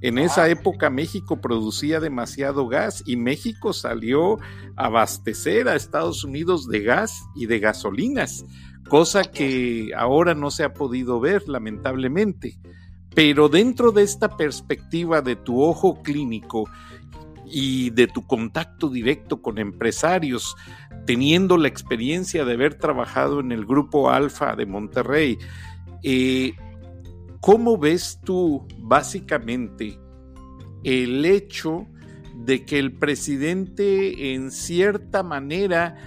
en 0.03 0.17
esa 0.17 0.49
época 0.49 0.89
México 0.89 1.39
producía 1.39 2.01
demasiado 2.01 2.67
gas 2.67 3.01
y 3.05 3.15
México 3.15 3.71
salió 3.71 4.37
a 4.75 4.87
abastecer 4.87 5.69
a 5.69 5.77
Estados 5.77 6.25
Unidos 6.25 6.67
de 6.67 6.81
gas 6.81 7.23
y 7.37 7.45
de 7.45 7.59
gasolinas, 7.59 8.45
cosa 8.89 9.23
que 9.23 9.91
ahora 9.95 10.35
no 10.35 10.51
se 10.51 10.65
ha 10.65 10.73
podido 10.73 11.21
ver 11.21 11.47
lamentablemente. 11.47 12.59
Pero 13.15 13.47
dentro 13.47 13.93
de 13.93 14.03
esta 14.03 14.35
perspectiva 14.35 15.21
de 15.21 15.37
tu 15.37 15.63
ojo 15.63 16.01
clínico 16.03 16.69
y 17.45 17.91
de 17.91 18.07
tu 18.07 18.27
contacto 18.27 18.89
directo 18.89 19.41
con 19.41 19.57
empresarios, 19.57 20.57
teniendo 21.05 21.55
la 21.55 21.69
experiencia 21.69 22.43
de 22.43 22.53
haber 22.55 22.75
trabajado 22.75 23.39
en 23.39 23.53
el 23.53 23.65
grupo 23.65 24.09
Alfa 24.09 24.57
de 24.57 24.65
Monterrey, 24.65 25.37
eh, 26.01 26.55
¿Cómo 27.43 27.77
ves 27.77 28.21
tú 28.23 28.65
básicamente 28.79 29.99
el 30.85 31.25
hecho 31.25 31.85
de 32.45 32.63
que 32.63 32.79
el 32.79 32.93
presidente 32.93 34.33
en 34.33 34.49
cierta 34.49 35.23
manera 35.23 35.97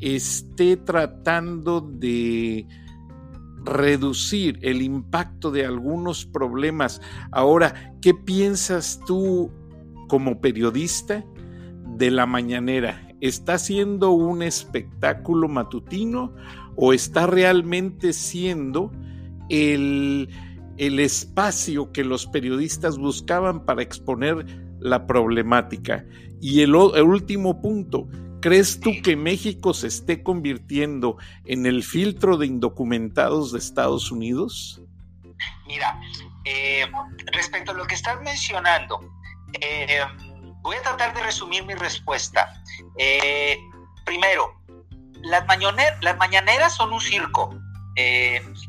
esté 0.00 0.78
tratando 0.78 1.82
de 1.82 2.66
reducir 3.62 4.58
el 4.62 4.80
impacto 4.80 5.50
de 5.50 5.66
algunos 5.66 6.24
problemas. 6.24 7.02
Ahora, 7.30 7.94
¿qué 8.00 8.14
piensas 8.14 8.98
tú 9.06 9.52
como 10.08 10.40
periodista 10.40 11.26
de 11.98 12.10
la 12.10 12.24
mañanera? 12.24 13.06
¿Está 13.20 13.58
siendo 13.58 14.12
un 14.12 14.42
espectáculo 14.42 15.46
matutino 15.46 16.34
o 16.74 16.94
está 16.94 17.26
realmente 17.26 18.14
siendo 18.14 18.92
el 19.50 20.30
el 20.78 21.00
espacio 21.00 21.92
que 21.92 22.04
los 22.04 22.26
periodistas 22.26 22.98
buscaban 22.98 23.64
para 23.64 23.82
exponer 23.82 24.44
la 24.80 25.06
problemática. 25.06 26.04
Y 26.40 26.62
el, 26.62 26.74
último 26.74 27.60
punto, 27.60 28.08
¿crees 28.40 28.78
tú 28.80 28.90
que 29.02 29.16
México 29.16 29.72
se 29.74 29.88
esté 29.88 30.22
convirtiendo 30.22 31.16
en 31.44 31.66
el 31.66 31.82
filtro 31.82 32.36
de 32.36 32.46
indocumentados 32.46 33.52
de 33.52 33.58
Estados 33.58 34.10
Unidos? 34.10 34.80
Mira, 35.66 35.98
eh, 36.44 36.86
respecto 37.32 37.72
a 37.72 37.74
lo 37.74 37.86
que 37.86 37.94
estás 37.94 38.20
mencionando, 38.22 39.00
eh, 39.60 40.00
voy 40.62 40.76
a 40.76 40.82
tratar 40.82 41.14
de 41.14 41.22
resumir 41.22 41.64
mi 41.64 41.74
respuesta. 41.74 42.62
Eh, 42.98 43.58
primero, 44.04 44.62
las, 45.22 45.44
las 46.02 46.16
mañaneras 46.18 46.76
son 46.76 46.92
un 46.92 47.00
circo. 47.00 47.58
es, 47.96 48.68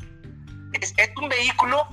un 1.20 1.28
vehículo 1.28 1.86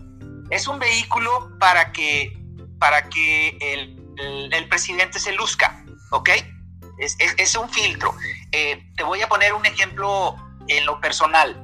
es 0.50 0.68
un 0.68 0.80
vehículo 0.80 1.52
para 1.60 1.92
que, 1.92 2.38
para 2.80 3.10
que 3.10 3.58
el, 3.62 4.68
presidente 4.70 5.20
se 5.20 5.34
luzca, 5.34 5.84
¿ok? 6.12 6.30
Es, 6.98 7.56
un 7.56 7.70
filtro. 7.70 8.14
Eh, 8.52 8.92
te 8.96 9.04
voy 9.04 9.22
a 9.22 9.28
poner 9.28 9.54
un 9.54 9.66
ejemplo 9.66 10.36
en 10.68 10.86
lo 10.86 11.00
personal. 11.02 11.62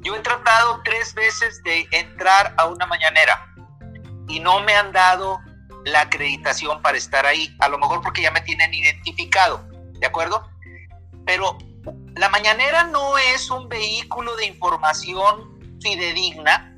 Yo 0.00 0.14
he 0.14 0.20
tratado 0.20 0.80
tres 0.84 1.14
veces 1.14 1.62
de 1.64 1.86
entrar 1.90 2.54
a 2.56 2.66
una 2.66 2.86
mañanera 2.86 3.52
y 4.28 4.40
no 4.40 4.60
me 4.60 4.74
han 4.74 4.92
dado 4.92 5.40
la 5.84 6.02
acreditación 6.02 6.82
para 6.82 6.98
estar 6.98 7.26
ahí, 7.26 7.54
a 7.60 7.68
lo 7.68 7.78
mejor 7.78 8.02
porque 8.02 8.22
ya 8.22 8.30
me 8.30 8.40
tienen 8.42 8.72
identificado, 8.74 9.66
¿de 9.94 10.06
acuerdo? 10.06 10.48
Pero 11.24 11.56
la 12.16 12.28
mañanera 12.28 12.84
no 12.84 13.16
es 13.18 13.50
un 13.50 13.68
vehículo 13.68 14.36
de 14.36 14.46
información 14.46 15.78
fidedigna 15.80 16.77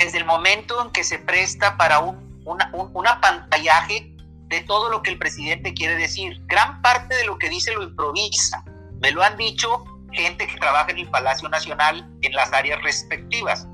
desde 0.00 0.18
el 0.18 0.24
momento 0.24 0.82
en 0.82 0.90
que 0.90 1.04
se 1.04 1.18
presta 1.18 1.76
para 1.76 2.00
un, 2.00 2.42
una, 2.46 2.70
un 2.72 3.06
apantallaje 3.06 4.16
de 4.48 4.60
todo 4.62 4.90
lo 4.90 5.02
que 5.02 5.10
el 5.10 5.18
presidente 5.18 5.74
quiere 5.74 5.94
decir. 5.94 6.40
Gran 6.46 6.80
parte 6.80 7.14
de 7.14 7.26
lo 7.26 7.38
que 7.38 7.50
dice 7.50 7.72
lo 7.74 7.82
improvisa. 7.82 8.64
Me 9.00 9.12
lo 9.12 9.22
han 9.22 9.36
dicho 9.36 9.84
gente 10.10 10.46
que 10.46 10.56
trabaja 10.56 10.90
en 10.90 10.98
el 10.98 11.10
Palacio 11.10 11.48
Nacional 11.50 12.10
en 12.22 12.32
las 12.32 12.50
áreas 12.52 12.82
respectivas. 12.82 13.68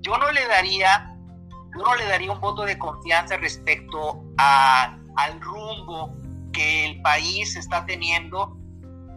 Yo 0.00 0.16
no 0.16 0.32
le 0.32 0.44
daría, 0.48 1.14
no 1.76 1.94
le 1.96 2.06
daría 2.06 2.32
un 2.32 2.40
voto 2.40 2.64
de 2.64 2.78
confianza 2.78 3.36
respecto 3.36 4.24
a, 4.38 4.96
al 5.16 5.40
rumbo 5.40 6.16
que 6.52 6.86
el 6.86 7.02
país 7.02 7.56
está 7.56 7.84
teniendo 7.86 8.56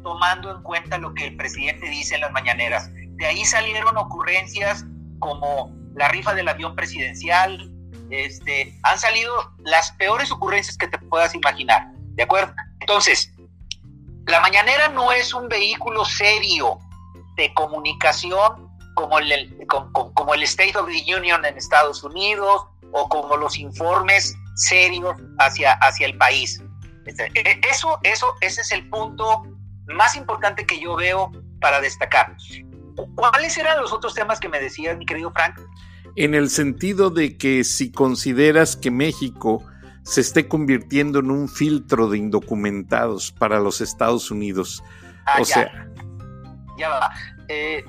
tomando 0.04 0.56
en 0.56 0.62
cuenta 0.62 1.00
lo 1.00 1.16
que 1.16 1.26
el 1.26 1.36
presidente 1.36 1.90
dice 1.90 2.14
en 2.14 2.22
las 2.22 2.32
mañaneras. 2.32 2.92
De 2.94 3.26
ahí 3.26 3.44
salieron 3.44 3.98
ocurrencias 3.98 4.86
como 5.18 5.74
la 5.96 6.08
rifa 6.10 6.34
del 6.34 6.48
avión 6.48 6.76
presidencial, 6.76 7.72
este, 8.10 8.78
han 8.84 9.00
salido 9.00 9.34
las 9.60 9.92
peores 9.94 10.32
ocurrencias 10.32 10.78
que 10.78 10.88
te 10.88 10.98
puedas 10.98 11.34
imaginar, 11.34 11.88
¿de 12.16 12.24
acuerdo? 12.24 12.54
Entonces, 12.80 13.32
la 14.28 14.40
mañanera 14.42 14.90
no 14.90 15.12
es 15.12 15.34
un 15.34 15.48
vehículo 15.48 16.06
serio 16.06 16.80
de 17.36 17.54
comunicación 17.54 18.70
como 18.96 19.20
el, 19.20 20.44
State 20.44 20.78
of 20.78 20.88
the 20.88 21.16
Union 21.16 21.44
en 21.46 21.58
Estados 21.58 22.04
Unidos 22.04 22.66
o 22.92 23.10
como 23.10 23.36
los 23.38 23.58
informes 23.58 24.36
serios 24.56 25.16
hacia, 25.40 25.74
hacia 25.74 26.08
el 26.08 26.18
país. 26.18 26.62
Este, 27.06 27.30
e, 27.34 27.62
eso, 27.70 28.00
eso, 28.04 28.34
ese 28.42 28.62
es 28.62 28.72
el 28.72 28.90
punto 28.90 29.44
más 29.88 30.16
importante 30.16 30.66
que 30.66 30.80
yo 30.80 30.96
veo 30.96 31.32
para 31.60 31.82
destacar. 31.82 32.36
¿Cuáles 33.16 33.58
eran 33.58 33.82
los 33.82 33.92
otros 33.94 34.14
temas 34.14 34.40
que 34.40 34.50
me 34.50 34.60
decías, 34.60 34.98
mi 34.98 35.06
querido 35.06 35.32
Frank? 35.32 35.60
En 36.16 36.34
el 36.34 36.50
sentido 36.50 37.10
de 37.10 37.38
que 37.38 37.64
si 37.64 37.92
consideras 37.92 38.76
que 38.76 38.92
México 38.92 39.64
se 40.06 40.22
esté 40.22 40.48
convirtiendo 40.48 41.20
en 41.20 41.32
un 41.32 41.50
filtro 41.50 42.08
de 42.08 42.20
indocumentados 42.20 43.32
para 43.32 43.60
los 43.60 43.82
Estados 43.82 44.30
Unidos. 44.30 44.84
Ah, 45.26 45.40
o 45.42 45.46
sea. 45.46 45.90
Ya 46.78 46.90
va. 46.90 47.10
Eh, 47.48 47.84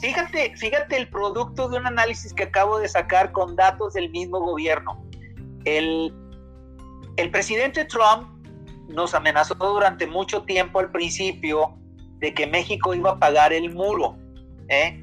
fíjate, 0.00 0.56
fíjate 0.56 0.96
el 0.96 1.08
producto 1.08 1.68
de 1.68 1.78
un 1.78 1.86
análisis 1.86 2.32
que 2.32 2.44
acabo 2.44 2.78
de 2.78 2.88
sacar 2.88 3.32
con 3.32 3.56
datos 3.56 3.94
del 3.94 4.10
mismo 4.10 4.38
gobierno. 4.38 5.04
El, 5.64 6.14
el 7.16 7.30
presidente 7.32 7.84
Trump 7.84 8.28
nos 8.88 9.14
amenazó 9.14 9.54
durante 9.56 10.06
mucho 10.06 10.42
tiempo 10.44 10.78
al 10.78 10.92
principio 10.92 11.76
de 12.18 12.32
que 12.32 12.46
México 12.46 12.94
iba 12.94 13.10
a 13.10 13.18
pagar 13.18 13.52
el 13.52 13.74
muro. 13.74 14.16
¿Eh? 14.68 15.02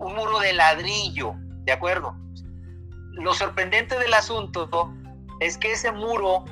un 0.00 0.14
muro 0.14 0.38
de 0.40 0.52
ladrillo, 0.52 1.34
¿de 1.64 1.72
acuerdo? 1.72 2.14
Lo 3.12 3.34
sorprendente 3.34 3.98
del 3.98 4.14
asunto 4.14 4.92
es 5.40 5.56
que 5.58 5.72
ese 5.72 5.92
muro 5.92 6.44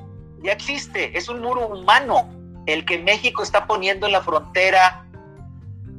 ya 0.42 0.52
existe, 0.52 1.16
es 1.16 1.28
un 1.28 1.40
muro 1.40 1.68
humano, 1.68 2.28
el 2.66 2.84
que 2.84 2.98
México 2.98 3.42
está 3.42 3.66
poniendo 3.66 4.06
en 4.06 4.12
la 4.12 4.22
frontera 4.22 5.06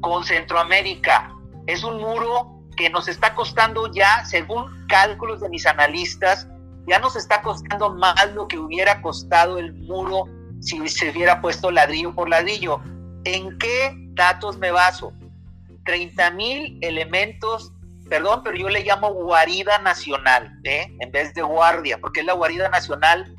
con 0.00 0.24
Centroamérica. 0.24 1.34
Es 1.66 1.84
un 1.84 1.98
muro 1.98 2.62
que 2.76 2.90
nos 2.90 3.08
está 3.08 3.34
costando 3.34 3.90
ya, 3.92 4.24
según 4.24 4.86
cálculos 4.88 5.40
de 5.40 5.48
mis 5.48 5.66
analistas, 5.66 6.48
ya 6.86 6.98
nos 6.98 7.16
está 7.16 7.42
costando 7.42 7.94
más 7.94 8.32
lo 8.34 8.48
que 8.48 8.58
hubiera 8.58 9.02
costado 9.02 9.58
el 9.58 9.74
muro 9.74 10.24
si 10.60 10.86
se 10.88 11.10
hubiera 11.10 11.40
puesto 11.40 11.70
ladrillo 11.70 12.14
por 12.14 12.28
ladrillo. 12.28 12.80
¿En 13.24 13.58
qué 13.58 13.94
datos 14.14 14.58
me 14.58 14.70
baso? 14.70 15.12
30 15.88 16.30
mil 16.32 16.78
elementos, 16.82 17.72
perdón, 18.10 18.42
pero 18.44 18.58
yo 18.58 18.68
le 18.68 18.84
llamo 18.84 19.10
guarida 19.10 19.78
nacional, 19.78 20.52
¿eh? 20.64 20.94
en 21.00 21.10
vez 21.10 21.32
de 21.32 21.40
guardia, 21.40 21.96
porque 21.96 22.20
es 22.20 22.26
la 22.26 22.34
guarida 22.34 22.68
nacional 22.68 23.34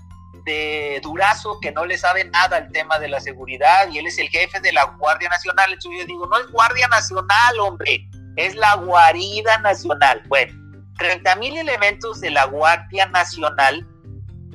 de 0.46 1.00
Durazo, 1.04 1.60
que 1.60 1.72
no 1.72 1.86
le 1.86 1.96
sabe 1.96 2.26
nada 2.26 2.58
al 2.58 2.72
tema 2.72 2.98
de 2.98 3.08
la 3.08 3.20
seguridad, 3.20 3.88
y 3.92 4.00
él 4.00 4.08
es 4.08 4.18
el 4.18 4.30
jefe 4.30 4.60
de 4.62 4.74
la 4.74 4.86
Guardia 4.86 5.30
Nacional. 5.30 5.74
Entonces 5.74 6.02
yo 6.02 6.08
digo, 6.08 6.26
no 6.26 6.40
es 6.40 6.48
Guardia 6.48 6.88
Nacional, 6.88 7.60
hombre, 7.60 8.10
es 8.36 8.56
la 8.56 8.78
guarida 8.78 9.60
nacional. 9.60 10.24
Bueno, 10.28 10.52
30 10.98 11.36
mil 11.36 11.56
elementos 11.56 12.20
de 12.20 12.32
la 12.32 12.46
Guardia 12.46 13.06
Nacional 13.06 13.88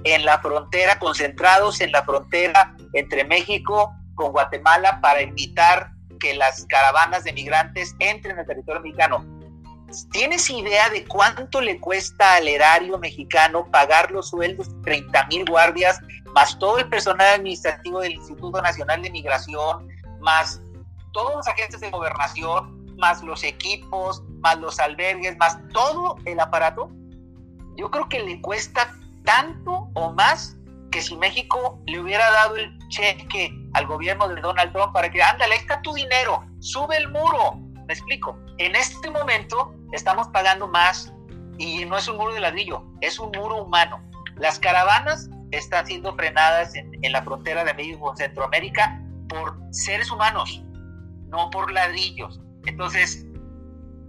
en 0.03 0.25
la 0.25 0.41
frontera, 0.41 0.99
concentrados 0.99 1.81
en 1.81 1.93
la 1.93 2.03
frontera 2.03 2.75
entre 2.93 3.23
México 3.23 3.95
con 4.17 4.33
Guatemala 4.33 5.01
para 5.01 5.21
evitar 5.21 5.94
que 6.25 6.33
las 6.33 6.65
caravanas 6.71 7.23
de 7.25 7.35
migrantes 7.35 7.95
entren 7.99 8.39
al 8.39 8.47
territorio 8.47 8.81
mexicano. 8.81 9.27
¿Tienes 10.11 10.49
idea 10.49 10.89
de 10.89 11.05
cuánto 11.05 11.61
le 11.61 11.79
cuesta 11.79 12.37
al 12.37 12.49
erario 12.49 12.99
mexicano 12.99 13.71
pagar 13.71 14.11
los 14.11 14.31
sueldos 14.31 14.75
de 14.75 14.83
30 14.85 15.27
mil 15.27 15.45
guardias, 15.45 16.01
más 16.35 16.59
todo 16.59 16.79
el 16.79 16.89
personal 16.89 17.35
administrativo 17.35 18.01
del 18.01 18.13
Instituto 18.13 18.63
Nacional 18.63 19.03
de 19.03 19.11
Migración, 19.11 19.87
más 20.21 20.63
todos 21.13 21.35
los 21.37 21.47
agentes 21.47 21.81
de 21.81 21.91
gobernación, 21.91 22.97
más 22.97 23.23
los 23.23 23.45
equipos, 23.45 24.23
más 24.41 24.59
los 24.59 24.81
albergues, 24.81 25.37
más 25.37 25.59
todo 25.75 26.17
el 26.25 26.41
aparato? 26.41 26.91
Yo 27.77 27.91
creo 27.91 28.09
que 28.09 28.21
le 28.21 28.41
cuesta 28.41 28.97
tanto 29.27 29.91
o 29.93 30.13
más 30.15 30.57
que 30.91 31.03
si 31.03 31.17
México 31.19 31.79
le 31.85 32.01
hubiera 32.01 32.31
dado 32.31 32.57
el 32.57 32.79
cheque 32.89 33.53
al 33.75 33.87
gobierno 33.87 34.29
de 34.29 34.41
Donald 34.41 34.73
Trump 34.73 34.93
para 34.93 35.11
que, 35.11 35.23
ándale, 35.23 35.57
está 35.57 35.83
tu 35.83 35.93
dinero, 35.93 36.45
sube 36.61 36.97
el 36.97 37.09
muro. 37.11 37.57
Me 37.87 37.93
explico. 37.93 38.39
En 38.59 38.75
este 38.75 39.11
momento 39.11 39.75
estamos 39.93 40.29
pagando 40.29 40.69
más 40.69 41.13
y 41.59 41.85
no 41.85 41.99
es 41.99 42.09
un 42.09 42.17
muro 42.17 42.33
de 42.35 42.41
ladrillo, 42.41 42.85
es 43.01 43.19
un 43.19 43.31
muro 43.33 43.65
humano. 43.65 44.03
Las 44.37 44.59
caravanas 44.59 45.29
están 45.51 45.87
siendo 45.87 46.15
frenadas 46.17 46.75
en, 46.75 47.13
la 47.13 47.23
frontera 47.23 47.65
de 47.65 47.75
México 47.75 48.01
con 48.01 48.17
Centroamérica 48.17 49.01
por 49.29 49.59
seres 49.71 50.11
humanos, 50.11 50.65
no 51.29 51.51
por 51.51 51.71
ladrillos. 51.71 52.41
Entonces, 52.67 53.27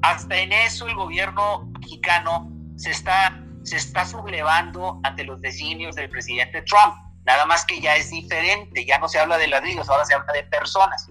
hasta 0.02 0.38
en 0.38 0.54
eso 0.54 0.88
el 0.88 0.96
gobierno 0.96 1.70
mexicano 1.80 2.52
se 2.78 2.92
está 2.92 3.42
se 3.66 3.78
está 3.78 4.06
sublevando 4.06 5.00
ante 5.04 5.24
los 5.24 5.42
designios 5.42 5.96
del 5.96 6.10
presidente 6.10 6.62
Trump. 6.62 6.96
Nada 7.26 7.46
más 7.46 7.66
que 7.66 7.82
ya 7.82 7.96
es 7.96 8.12
diferente, 8.12 8.86
ya 8.86 9.00
no 9.00 9.08
se 9.08 9.20
habla 9.20 9.38
de 9.38 9.48
ladrillos, 9.48 9.90
ahora 9.90 10.06
se 10.06 10.14
habla 10.14 10.32
de 10.34 10.44
personas. 10.44 11.10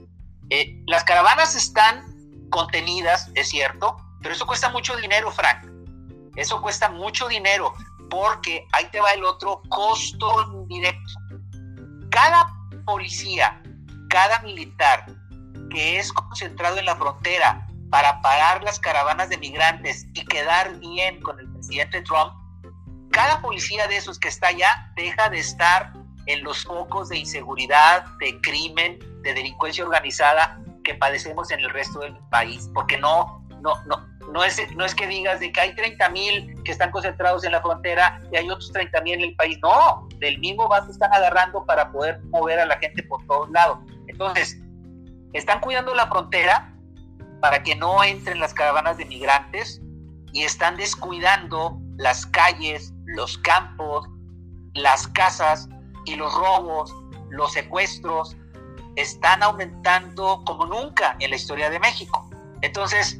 Eh, 0.50 0.80
las 0.86 1.04
caravanas 1.04 1.56
están 1.56 2.04
contenidas, 2.50 3.30
es 3.34 3.48
cierto, 3.48 3.96
pero 4.22 4.34
eso 4.34 4.46
cuesta 4.46 4.68
mucho 4.68 4.96
dinero, 4.96 5.30
Frank. 5.32 5.66
Eso 6.36 6.60
cuesta 6.62 6.88
mucho 6.88 7.28
dinero 7.28 7.74
porque 8.10 8.66
ahí 8.72 8.86
te 8.92 9.00
va 9.00 9.10
el 9.10 9.24
otro 9.24 9.62
costo 9.68 10.52
indirecto. 10.52 11.12
Cada 12.10 12.48
policía, 12.84 13.60
cada 14.08 14.38
militar 14.40 15.06
que 15.70 15.98
es 15.98 16.12
concentrado 16.12 16.78
en 16.78 16.86
la 16.86 16.96
frontera 16.96 17.66
para 17.90 18.20
parar 18.20 18.62
las 18.62 18.78
caravanas 18.78 19.28
de 19.28 19.38
migrantes 19.38 20.06
y 20.14 20.24
quedar 20.26 20.78
bien 20.78 21.20
con 21.22 21.40
el 21.40 21.52
presidente 21.52 22.02
Trump, 22.02 22.32
cada 23.10 23.40
policía 23.40 23.86
de 23.88 23.96
esos 23.96 24.18
que 24.18 24.28
está 24.28 24.48
allá 24.48 24.92
deja 24.96 25.28
de 25.28 25.38
estar 25.38 25.92
en 26.26 26.42
los 26.42 26.64
focos 26.64 27.08
de 27.08 27.18
inseguridad, 27.18 28.04
de 28.18 28.40
crimen, 28.40 28.98
de 29.22 29.34
delincuencia 29.34 29.84
organizada 29.84 30.60
que 30.82 30.94
padecemos 30.94 31.50
en 31.50 31.60
el 31.60 31.70
resto 31.70 32.00
del 32.00 32.16
país, 32.30 32.70
porque 32.74 32.98
no, 32.98 33.44
no, 33.62 33.74
no, 33.86 34.06
no 34.32 34.44
es, 34.44 34.58
no 34.76 34.84
es 34.84 34.94
que 34.94 35.06
digas 35.06 35.40
de 35.40 35.52
que 35.52 35.60
hay 35.60 35.74
30 35.74 36.08
mil 36.10 36.62
que 36.64 36.72
están 36.72 36.90
concentrados 36.90 37.44
en 37.44 37.52
la 37.52 37.60
frontera 37.60 38.20
y 38.30 38.36
hay 38.36 38.48
otros 38.50 38.70
30 38.72 39.00
mil 39.02 39.14
en 39.14 39.20
el 39.22 39.36
país, 39.36 39.58
no, 39.62 40.08
del 40.18 40.38
mismo 40.38 40.68
bando 40.68 40.92
están 40.92 41.12
agarrando 41.12 41.64
para 41.64 41.90
poder 41.90 42.22
mover 42.24 42.60
a 42.60 42.66
la 42.66 42.78
gente 42.78 43.02
por 43.02 43.24
todos 43.26 43.50
lados. 43.50 43.78
Entonces, 44.06 44.58
están 45.32 45.60
cuidando 45.60 45.94
la 45.94 46.06
frontera 46.06 46.72
para 47.40 47.62
que 47.62 47.74
no 47.74 48.02
entren 48.04 48.40
las 48.40 48.54
caravanas 48.54 48.96
de 48.96 49.06
migrantes 49.06 49.80
y 50.32 50.42
están 50.42 50.76
descuidando 50.76 51.78
las 51.96 52.26
calles, 52.26 52.92
los 53.04 53.38
campos, 53.38 54.08
las 54.74 55.06
casas 55.08 55.68
y 56.04 56.16
los 56.16 56.32
robos, 56.34 56.94
los 57.30 57.52
secuestros 57.52 58.36
están 58.96 59.42
aumentando 59.42 60.42
como 60.44 60.66
nunca 60.66 61.16
en 61.18 61.30
la 61.30 61.36
historia 61.36 61.70
de 61.70 61.80
México. 61.80 62.28
Entonces, 62.62 63.18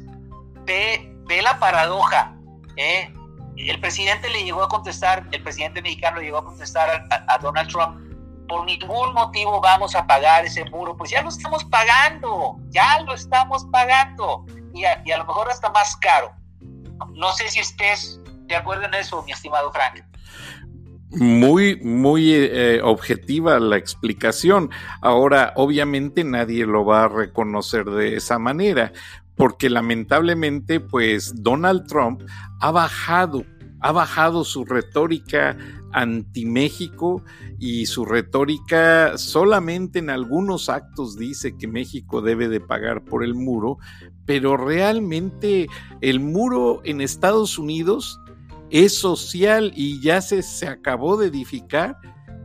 ve, 0.63 1.13
ve 1.27 1.41
la 1.41 1.59
paradoja. 1.59 2.35
¿eh? 2.77 3.13
El 3.57 3.79
presidente 3.79 4.29
le 4.29 4.43
llegó 4.43 4.63
a 4.63 4.69
contestar, 4.69 5.27
el 5.31 5.43
presidente 5.43 5.81
mexicano 5.81 6.19
le 6.19 6.25
llegó 6.25 6.37
a 6.39 6.45
contestar 6.45 7.07
a, 7.09 7.37
Donald 7.39 7.69
Trump, 7.69 8.01
por 8.47 8.65
ningún 8.65 9.13
motivo 9.13 9.59
vamos 9.59 9.95
a 9.95 10.05
pagar 10.05 10.45
ese 10.45 10.65
muro. 10.65 10.95
Pues 10.95 11.11
ya 11.11 11.21
lo 11.21 11.29
estamos 11.29 11.63
pagando, 11.65 12.57
ya 12.69 13.01
lo 13.01 13.13
estamos 13.13 13.65
pagando. 13.71 14.45
Y 14.73 14.85
a, 14.85 15.01
y 15.05 15.11
a 15.11 15.17
lo 15.17 15.25
mejor 15.25 15.49
hasta 15.49 15.69
más 15.69 15.95
caro. 15.97 16.33
No 17.13 17.31
sé 17.33 17.49
si 17.49 17.59
estés 17.59 18.19
de 18.47 18.55
acuerdo 18.55 18.85
en 18.85 18.93
eso, 18.93 19.23
mi 19.23 19.31
estimado 19.31 19.71
Frank. 19.71 20.03
Muy, 21.11 21.77
muy 21.81 22.33
eh, 22.33 22.81
objetiva 22.83 23.59
la 23.59 23.77
explicación. 23.77 24.69
Ahora, 25.01 25.53
obviamente 25.55 26.23
nadie 26.23 26.65
lo 26.65 26.83
va 26.83 27.05
a 27.05 27.07
reconocer 27.07 27.85
de 27.85 28.15
esa 28.15 28.39
manera, 28.39 28.91
porque 29.35 29.69
lamentablemente, 29.69 30.79
pues 30.79 31.43
Donald 31.43 31.85
Trump 31.87 32.21
ha 32.59 32.71
bajado, 32.71 33.45
ha 33.81 33.91
bajado 33.91 34.43
su 34.43 34.65
retórica 34.65 35.57
anti-México 35.93 37.23
y 37.57 37.85
su 37.85 38.03
retórica 38.03 39.17
solamente 39.17 39.99
en 39.99 40.09
algunos 40.09 40.67
actos 40.67 41.17
dice 41.17 41.55
que 41.57 41.67
México 41.67 42.21
debe 42.21 42.49
de 42.49 42.59
pagar 42.59 43.05
por 43.05 43.23
el 43.23 43.33
muro, 43.35 43.77
pero 44.25 44.57
realmente 44.57 45.67
el 46.01 46.19
muro 46.19 46.81
en 46.83 46.99
Estados 46.99 47.57
Unidos 47.57 48.19
es 48.83 48.97
social 48.97 49.71
y 49.73 50.01
ya 50.01 50.19
se, 50.19 50.41
se 50.41 50.67
acabó 50.67 51.15
de 51.15 51.27
edificar 51.27 51.97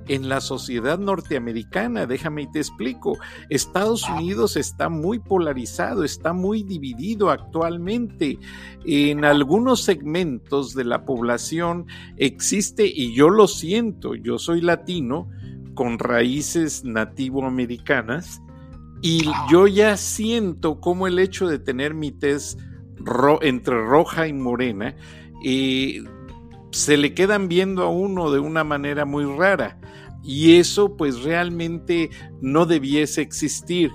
en 0.06 0.28
la 0.28 0.40
sociedad 0.40 0.96
norteamericana. 0.96 2.06
Déjame 2.06 2.42
y 2.42 2.50
te 2.52 2.60
explico. 2.60 3.18
Estados 3.48 4.08
Unidos 4.08 4.56
está 4.56 4.88
muy 4.88 5.18
polarizado, 5.18 6.04
está 6.04 6.32
muy 6.32 6.62
dividido 6.62 7.30
actualmente. 7.30 8.38
En 8.84 9.24
algunos 9.24 9.82
segmentos 9.82 10.72
de 10.74 10.84
la 10.84 11.04
población 11.04 11.86
existe, 12.16 12.86
y 12.86 13.12
yo 13.12 13.28
lo 13.28 13.48
siento, 13.48 14.14
yo 14.14 14.38
soy 14.38 14.60
latino 14.60 15.28
con 15.74 15.98
raíces 15.98 16.84
nativoamericanas, 16.84 18.40
y 19.02 19.24
yo 19.50 19.66
ya 19.66 19.96
siento 19.96 20.80
como 20.80 21.08
el 21.08 21.18
hecho 21.18 21.48
de 21.48 21.58
tener 21.58 21.94
mi 21.94 22.12
tez 22.12 22.56
entre 23.40 23.82
roja 23.82 24.28
y 24.28 24.32
morena, 24.32 24.94
eh, 25.44 26.04
se 26.70 26.96
le 26.96 27.14
quedan 27.14 27.48
viendo 27.48 27.82
a 27.82 27.88
uno 27.88 28.30
de 28.30 28.38
una 28.38 28.64
manera 28.64 29.04
muy 29.04 29.24
rara. 29.24 29.78
Y 30.22 30.56
eso 30.56 30.96
pues 30.96 31.22
realmente 31.22 32.10
no 32.40 32.66
debiese 32.66 33.22
existir. 33.22 33.90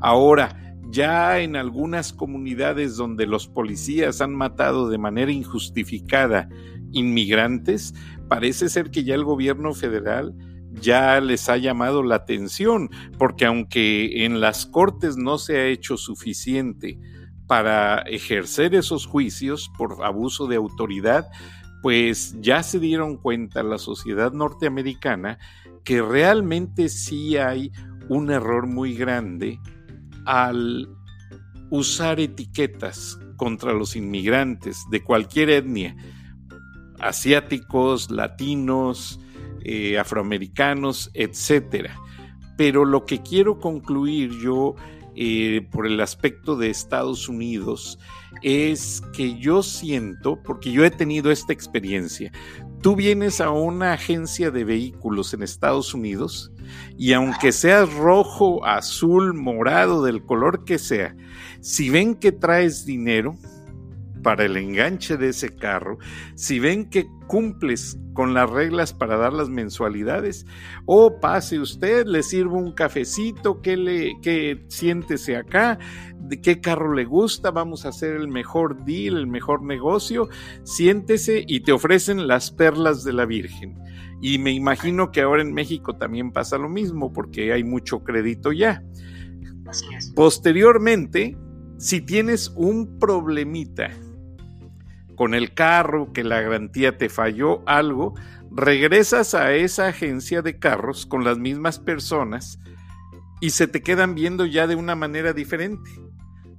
Ahora, 0.00 0.76
ya 0.90 1.40
en 1.40 1.56
algunas 1.56 2.12
comunidades 2.12 2.96
donde 2.96 3.26
los 3.26 3.46
policías 3.46 4.20
han 4.20 4.34
matado 4.34 4.88
de 4.88 4.98
manera 4.98 5.30
injustificada 5.30 6.48
inmigrantes, 6.92 7.94
parece 8.28 8.68
ser 8.68 8.90
que 8.90 9.04
ya 9.04 9.14
el 9.14 9.24
gobierno 9.24 9.74
federal 9.74 10.34
ya 10.72 11.20
les 11.20 11.48
ha 11.48 11.56
llamado 11.56 12.02
la 12.02 12.16
atención, 12.16 12.90
porque 13.18 13.46
aunque 13.46 14.24
en 14.24 14.40
las 14.40 14.66
cortes 14.66 15.16
no 15.16 15.38
se 15.38 15.58
ha 15.58 15.66
hecho 15.66 15.96
suficiente 15.96 16.98
para 17.46 18.00
ejercer 18.02 18.74
esos 18.74 19.06
juicios 19.06 19.70
por 19.76 20.04
abuso 20.04 20.46
de 20.46 20.56
autoridad, 20.56 21.26
pues 21.82 22.36
ya 22.40 22.62
se 22.62 22.78
dieron 22.78 23.16
cuenta 23.16 23.62
la 23.62 23.78
sociedad 23.78 24.32
norteamericana 24.32 25.38
que 25.84 26.02
realmente 26.02 26.88
sí 26.88 27.36
hay 27.36 27.72
un 28.08 28.30
error 28.30 28.66
muy 28.66 28.94
grande 28.94 29.60
al 30.24 30.88
usar 31.70 32.20
etiquetas 32.20 33.18
contra 33.36 33.72
los 33.72 33.96
inmigrantes 33.96 34.84
de 34.90 35.02
cualquier 35.02 35.50
etnia, 35.50 35.96
asiáticos, 36.98 38.10
latinos, 38.10 39.20
eh, 39.64 39.98
afroamericanos, 39.98 41.10
etc. 41.14 41.90
Pero 42.56 42.84
lo 42.84 43.04
que 43.04 43.22
quiero 43.22 43.58
concluir 43.58 44.32
yo 44.42 44.74
eh, 45.20 45.66
por 45.72 45.84
el 45.84 46.00
aspecto 46.00 46.54
de 46.54 46.70
Estados 46.70 47.28
Unidos 47.28 47.98
es 48.40 49.02
que 49.12 49.36
yo 49.36 49.64
siento, 49.64 50.40
porque 50.44 50.70
yo 50.70 50.84
he 50.84 50.92
tenido 50.92 51.32
esta 51.32 51.52
experiencia, 51.52 52.30
tú 52.82 52.94
vienes 52.94 53.40
a 53.40 53.50
una 53.50 53.94
agencia 53.94 54.52
de 54.52 54.62
vehículos 54.62 55.34
en 55.34 55.42
Estados 55.42 55.92
Unidos 55.92 56.52
y 56.96 57.14
aunque 57.14 57.50
seas 57.50 57.92
rojo, 57.94 58.64
azul, 58.64 59.34
morado, 59.34 60.04
del 60.04 60.22
color 60.22 60.64
que 60.64 60.78
sea, 60.78 61.16
si 61.60 61.90
ven 61.90 62.14
que 62.14 62.30
traes 62.30 62.86
dinero, 62.86 63.34
para 64.28 64.44
el 64.44 64.58
enganche 64.58 65.16
de 65.16 65.30
ese 65.30 65.56
carro, 65.56 65.96
si 66.34 66.58
ven 66.60 66.90
que 66.90 67.06
cumples 67.28 67.98
con 68.12 68.34
las 68.34 68.50
reglas 68.50 68.92
para 68.92 69.16
dar 69.16 69.32
las 69.32 69.48
mensualidades, 69.48 70.44
o 70.84 71.18
pase 71.18 71.58
usted, 71.58 72.04
le 72.04 72.22
sirvo 72.22 72.58
un 72.58 72.72
cafecito, 72.72 73.62
que 73.62 73.78
le 73.78 74.20
que 74.20 74.66
siéntese 74.68 75.34
acá, 75.34 75.78
de 76.20 76.42
qué 76.42 76.60
carro 76.60 76.92
le 76.92 77.06
gusta, 77.06 77.52
vamos 77.52 77.86
a 77.86 77.88
hacer 77.88 78.16
el 78.16 78.28
mejor 78.28 78.84
deal, 78.84 79.16
el 79.16 79.28
mejor 79.28 79.64
negocio, 79.64 80.28
siéntese 80.62 81.42
y 81.48 81.60
te 81.60 81.72
ofrecen 81.72 82.28
las 82.28 82.50
perlas 82.50 83.04
de 83.04 83.14
la 83.14 83.24
Virgen. 83.24 83.78
Y 84.20 84.36
me 84.36 84.52
imagino 84.52 85.10
que 85.10 85.22
ahora 85.22 85.40
en 85.40 85.54
México 85.54 85.96
también 85.96 86.32
pasa 86.32 86.58
lo 86.58 86.68
mismo 86.68 87.14
porque 87.14 87.54
hay 87.54 87.64
mucho 87.64 88.04
crédito 88.04 88.52
ya. 88.52 88.84
Posteriormente, 90.14 91.34
si 91.78 92.02
tienes 92.02 92.52
un 92.56 92.98
problemita 92.98 93.90
con 95.18 95.34
el 95.34 95.52
carro, 95.52 96.12
que 96.12 96.22
la 96.22 96.40
garantía 96.40 96.96
te 96.96 97.08
falló 97.08 97.68
algo, 97.68 98.14
regresas 98.52 99.34
a 99.34 99.52
esa 99.52 99.88
agencia 99.88 100.42
de 100.42 100.60
carros 100.60 101.06
con 101.06 101.24
las 101.24 101.38
mismas 101.38 101.80
personas 101.80 102.60
y 103.40 103.50
se 103.50 103.66
te 103.66 103.82
quedan 103.82 104.14
viendo 104.14 104.46
ya 104.46 104.68
de 104.68 104.76
una 104.76 104.94
manera 104.94 105.32
diferente. 105.32 105.90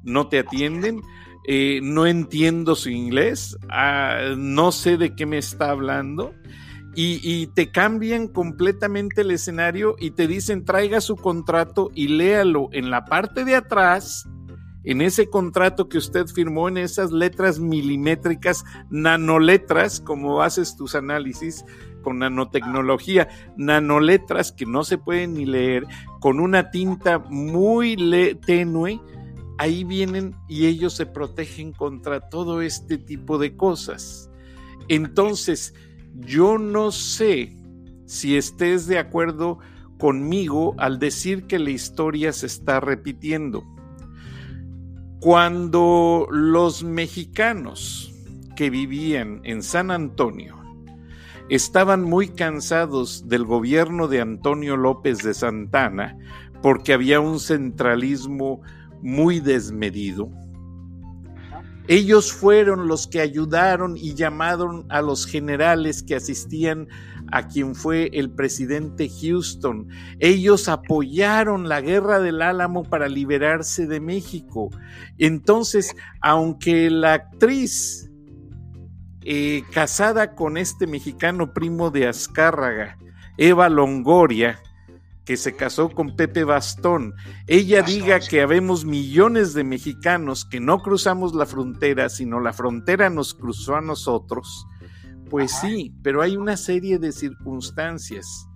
No 0.04 0.28
te 0.28 0.40
atienden, 0.40 1.02
eh, 1.48 1.80
no 1.82 2.06
entiendo 2.06 2.76
su 2.76 2.90
inglés, 2.90 3.58
ah, 3.70 4.34
no 4.36 4.74
sé 4.74 4.98
de 4.98 5.16
qué 5.16 5.26
me 5.26 5.38
está 5.38 5.72
hablando. 5.72 6.34
Y, 6.96 7.22
y, 7.24 7.48
te 7.48 7.72
cambian 7.72 8.28
completamente 8.28 9.22
el 9.22 9.32
escenario 9.32 9.96
y 10.00 10.12
te 10.12 10.28
dicen 10.28 10.66
traiga 10.66 11.00
su 11.00 11.16
contrato 11.16 11.92
y 11.96 12.10
léalo 12.10 12.68
en 12.74 12.90
la 12.90 13.06
parte 13.06 13.46
de 13.46 13.56
atrás 13.56 14.28
en 14.84 15.02
ese 15.02 15.30
contrato 15.30 15.90
que 15.90 15.98
usted 15.98 16.28
firmó, 16.28 16.70
en 16.70 16.78
esas 16.78 17.12
letras 17.12 17.60
milimétricas, 17.60 18.64
nanoletras, 18.90 20.00
como 20.00 20.42
haces 20.42 20.76
tus 20.76 20.96
análisis 20.96 21.66
con 22.02 22.20
nanotecnología, 22.20 23.28
nanoletras 23.58 24.52
que 24.52 24.66
no 24.66 24.84
se 24.84 24.98
pueden 24.98 25.34
ni 25.34 25.46
leer, 25.46 25.86
con 26.22 26.40
una 26.40 26.72
tinta 26.72 27.20
muy 27.20 27.98
tenue, 28.46 29.02
ahí 29.58 29.84
vienen 29.84 30.36
y 30.48 30.68
ellos 30.68 30.94
se 30.94 31.06
protegen 31.06 31.74
contra 31.74 32.30
todo 32.30 32.62
este 32.62 32.98
tipo 32.98 33.38
de 33.38 33.58
cosas. 33.58 34.32
Entonces, 34.88 35.74
yo 36.16 36.58
no 36.58 36.92
sé 36.92 37.58
si 38.06 38.38
estés 38.38 38.88
de 38.88 38.98
acuerdo 38.98 39.60
conmigo 40.00 40.74
al 40.78 40.98
decir 40.98 41.46
que 41.46 41.60
la 41.60 41.72
historia 41.72 42.32
se 42.32 42.46
está 42.46 42.80
repitiendo. 42.80 43.64
Cuando 45.20 46.28
los 46.32 46.82
mexicanos 46.82 48.14
que 48.56 48.70
vivían 48.70 49.42
en 49.44 49.64
San 49.64 49.92
Antonio 49.92 50.58
estaban 51.50 52.04
muy 52.04 52.30
cansados 52.30 53.28
del 53.28 53.44
gobierno 53.44 54.08
de 54.08 54.22
Antonio 54.22 54.78
López 54.78 55.18
de 55.18 55.34
Santana 55.34 56.18
porque 56.62 56.94
había 56.94 57.20
un 57.20 57.42
centralismo 57.42 58.62
muy 59.02 59.42
desmedido, 59.42 60.32
ellos 61.90 62.32
fueron 62.32 62.88
los 62.88 63.08
que 63.08 63.20
ayudaron 63.20 63.98
y 63.98 64.14
llamaron 64.14 64.86
a 64.90 65.02
los 65.02 65.26
generales 65.26 66.04
que 66.04 66.16
asistían 66.16 66.88
a 67.32 67.48
quien 67.48 67.74
fue 67.74 68.12
el 68.14 68.30
presidente 68.30 69.10
Houston. 69.10 69.88
Ellos 70.20 70.70
apoyaron 70.70 71.68
la 71.68 71.82
guerra 71.82 72.20
del 72.20 72.44
Álamo 72.44 72.84
para 72.84 73.10
liberarse 73.10 73.88
de 73.88 74.00
México. 74.00 74.70
Entonces, 75.18 75.96
aunque 76.22 76.92
la 76.92 77.14
actriz 77.14 78.12
eh, 79.24 79.64
casada 79.74 80.36
con 80.36 80.58
este 80.58 80.86
mexicano 80.86 81.56
primo 81.56 81.90
de 81.90 82.08
Azcárraga, 82.08 83.00
Eva 83.36 83.68
Longoria, 83.68 84.62
que 85.30 85.38
se 85.38 85.56
casó 85.56 85.90
con 85.90 86.16
Pepe 86.16 86.44
Bastón, 86.44 87.14
ella 87.46 87.84
diga 87.84 88.20
que 88.20 88.42
habemos 88.42 88.84
millones 88.84 89.54
de 89.54 89.64
mexicanos 89.64 90.44
que 90.44 90.60
no 90.60 90.82
cruzamos 90.82 91.36
la 91.36 91.46
frontera, 91.46 92.10
sino 92.10 92.40
la 92.40 92.52
frontera 92.52 93.12
nos 93.12 93.36
cruzó 93.36 93.76
a 93.76 93.82
nosotros, 93.82 94.66
pues 95.30 95.52
sí, 95.52 95.94
pero 96.02 96.24
hay 96.24 96.36
una 96.36 96.58
serie 96.58 96.98
de 96.98 97.12
circunstancias 97.12 98.48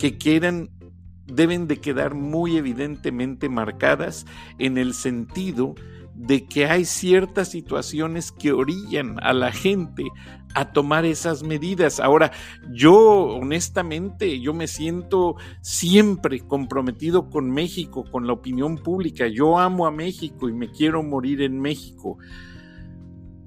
que 0.00 0.18
quieran, 0.18 0.70
deben 1.26 1.68
de 1.68 1.76
quedar 1.76 2.16
muy 2.16 2.56
evidentemente 2.56 3.48
marcadas 3.48 4.26
en 4.58 4.78
el 4.78 4.94
sentido 4.94 5.76
de 6.20 6.44
que 6.44 6.66
hay 6.66 6.84
ciertas 6.84 7.50
situaciones 7.50 8.30
que 8.30 8.52
orillan 8.52 9.16
a 9.22 9.32
la 9.32 9.52
gente 9.52 10.04
a 10.54 10.70
tomar 10.70 11.06
esas 11.06 11.42
medidas. 11.42 11.98
Ahora, 11.98 12.30
yo 12.70 12.94
honestamente, 13.36 14.38
yo 14.38 14.52
me 14.52 14.66
siento 14.66 15.36
siempre 15.62 16.40
comprometido 16.40 17.30
con 17.30 17.50
México, 17.50 18.04
con 18.10 18.26
la 18.26 18.34
opinión 18.34 18.76
pública. 18.76 19.28
Yo 19.28 19.58
amo 19.58 19.86
a 19.86 19.90
México 19.90 20.48
y 20.48 20.52
me 20.52 20.70
quiero 20.70 21.02
morir 21.02 21.40
en 21.40 21.58
México. 21.58 22.18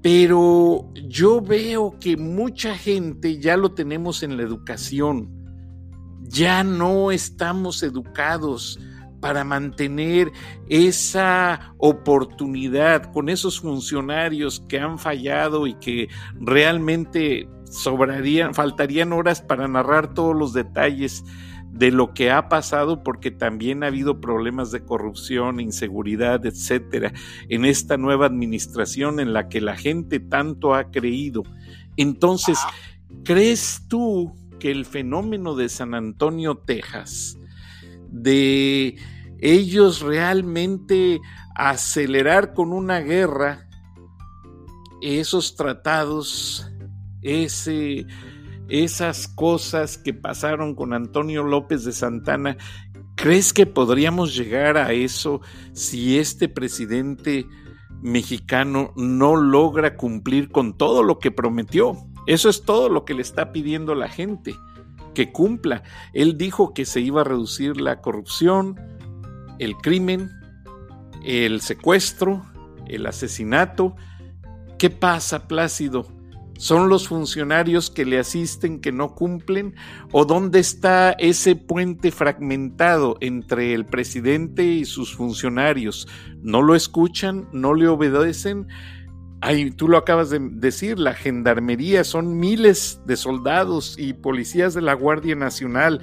Pero 0.02 0.90
yo 0.94 1.40
veo 1.40 1.96
que 2.00 2.16
mucha 2.16 2.76
gente 2.76 3.38
ya 3.38 3.56
lo 3.56 3.72
tenemos 3.72 4.24
en 4.24 4.36
la 4.36 4.42
educación. 4.42 5.30
Ya 6.22 6.64
no 6.64 7.12
estamos 7.12 7.84
educados 7.84 8.80
para 9.24 9.42
mantener 9.42 10.32
esa 10.68 11.74
oportunidad 11.78 13.10
con 13.10 13.30
esos 13.30 13.58
funcionarios 13.58 14.60
que 14.68 14.78
han 14.78 14.98
fallado 14.98 15.66
y 15.66 15.72
que 15.76 16.10
realmente 16.34 17.48
sobrarían, 17.64 18.52
faltarían 18.52 19.14
horas 19.14 19.40
para 19.40 19.66
narrar 19.66 20.12
todos 20.12 20.36
los 20.36 20.52
detalles 20.52 21.24
de 21.70 21.90
lo 21.90 22.12
que 22.12 22.30
ha 22.30 22.50
pasado 22.50 23.02
porque 23.02 23.30
también 23.30 23.82
ha 23.82 23.86
habido 23.86 24.20
problemas 24.20 24.70
de 24.72 24.84
corrupción, 24.84 25.58
inseguridad, 25.58 26.44
etcétera, 26.44 27.14
en 27.48 27.64
esta 27.64 27.96
nueva 27.96 28.26
administración 28.26 29.20
en 29.20 29.32
la 29.32 29.48
que 29.48 29.62
la 29.62 29.74
gente 29.74 30.20
tanto 30.20 30.74
ha 30.74 30.90
creído. 30.90 31.44
Entonces, 31.96 32.58
¿crees 33.24 33.86
tú 33.88 34.34
que 34.60 34.70
el 34.70 34.84
fenómeno 34.84 35.54
de 35.54 35.70
San 35.70 35.94
Antonio, 35.94 36.58
Texas, 36.58 37.38
de 38.14 38.96
ellos 39.38 40.00
realmente 40.00 41.20
acelerar 41.54 42.54
con 42.54 42.72
una 42.72 43.00
guerra 43.00 43.68
esos 45.00 45.54
tratados, 45.54 46.70
ese, 47.22 48.06
esas 48.68 49.28
cosas 49.28 49.98
que 49.98 50.14
pasaron 50.14 50.74
con 50.74 50.94
Antonio 50.94 51.42
López 51.42 51.84
de 51.84 51.92
Santana, 51.92 52.56
¿crees 53.14 53.52
que 53.52 53.66
podríamos 53.66 54.34
llegar 54.34 54.78
a 54.78 54.92
eso 54.92 55.40
si 55.72 56.18
este 56.18 56.48
presidente 56.48 57.46
mexicano 58.00 58.92
no 58.96 59.36
logra 59.36 59.96
cumplir 59.96 60.50
con 60.50 60.76
todo 60.76 61.02
lo 61.02 61.18
que 61.18 61.30
prometió? 61.30 61.96
Eso 62.26 62.48
es 62.48 62.62
todo 62.62 62.88
lo 62.88 63.04
que 63.04 63.14
le 63.14 63.22
está 63.22 63.52
pidiendo 63.52 63.94
la 63.94 64.08
gente, 64.08 64.56
que 65.12 65.30
cumpla. 65.32 65.82
Él 66.14 66.38
dijo 66.38 66.72
que 66.72 66.86
se 66.86 67.00
iba 67.00 67.20
a 67.20 67.24
reducir 67.24 67.78
la 67.78 68.00
corrupción, 68.00 68.80
el 69.58 69.76
crimen, 69.76 70.30
el 71.24 71.60
secuestro, 71.60 72.44
el 72.86 73.06
asesinato. 73.06 73.96
¿Qué 74.78 74.90
pasa, 74.90 75.46
Plácido? 75.48 76.06
¿Son 76.56 76.88
los 76.88 77.08
funcionarios 77.08 77.90
que 77.90 78.04
le 78.04 78.18
asisten 78.18 78.80
que 78.80 78.92
no 78.92 79.14
cumplen? 79.14 79.74
¿O 80.12 80.24
dónde 80.24 80.60
está 80.60 81.10
ese 81.12 81.56
puente 81.56 82.12
fragmentado 82.12 83.16
entre 83.20 83.74
el 83.74 83.86
presidente 83.86 84.64
y 84.64 84.84
sus 84.84 85.14
funcionarios? 85.14 86.06
¿No 86.42 86.62
lo 86.62 86.76
escuchan? 86.76 87.48
¿No 87.52 87.74
le 87.74 87.88
obedecen? 87.88 88.68
Ay, 89.40 89.72
tú 89.72 89.88
lo 89.88 89.98
acabas 89.98 90.30
de 90.30 90.38
decir, 90.38 90.98
la 90.98 91.12
gendarmería 91.12 92.04
son 92.04 92.38
miles 92.38 93.00
de 93.04 93.16
soldados 93.16 93.96
y 93.98 94.14
policías 94.14 94.72
de 94.72 94.80
la 94.80 94.94
Guardia 94.94 95.34
Nacional 95.34 96.00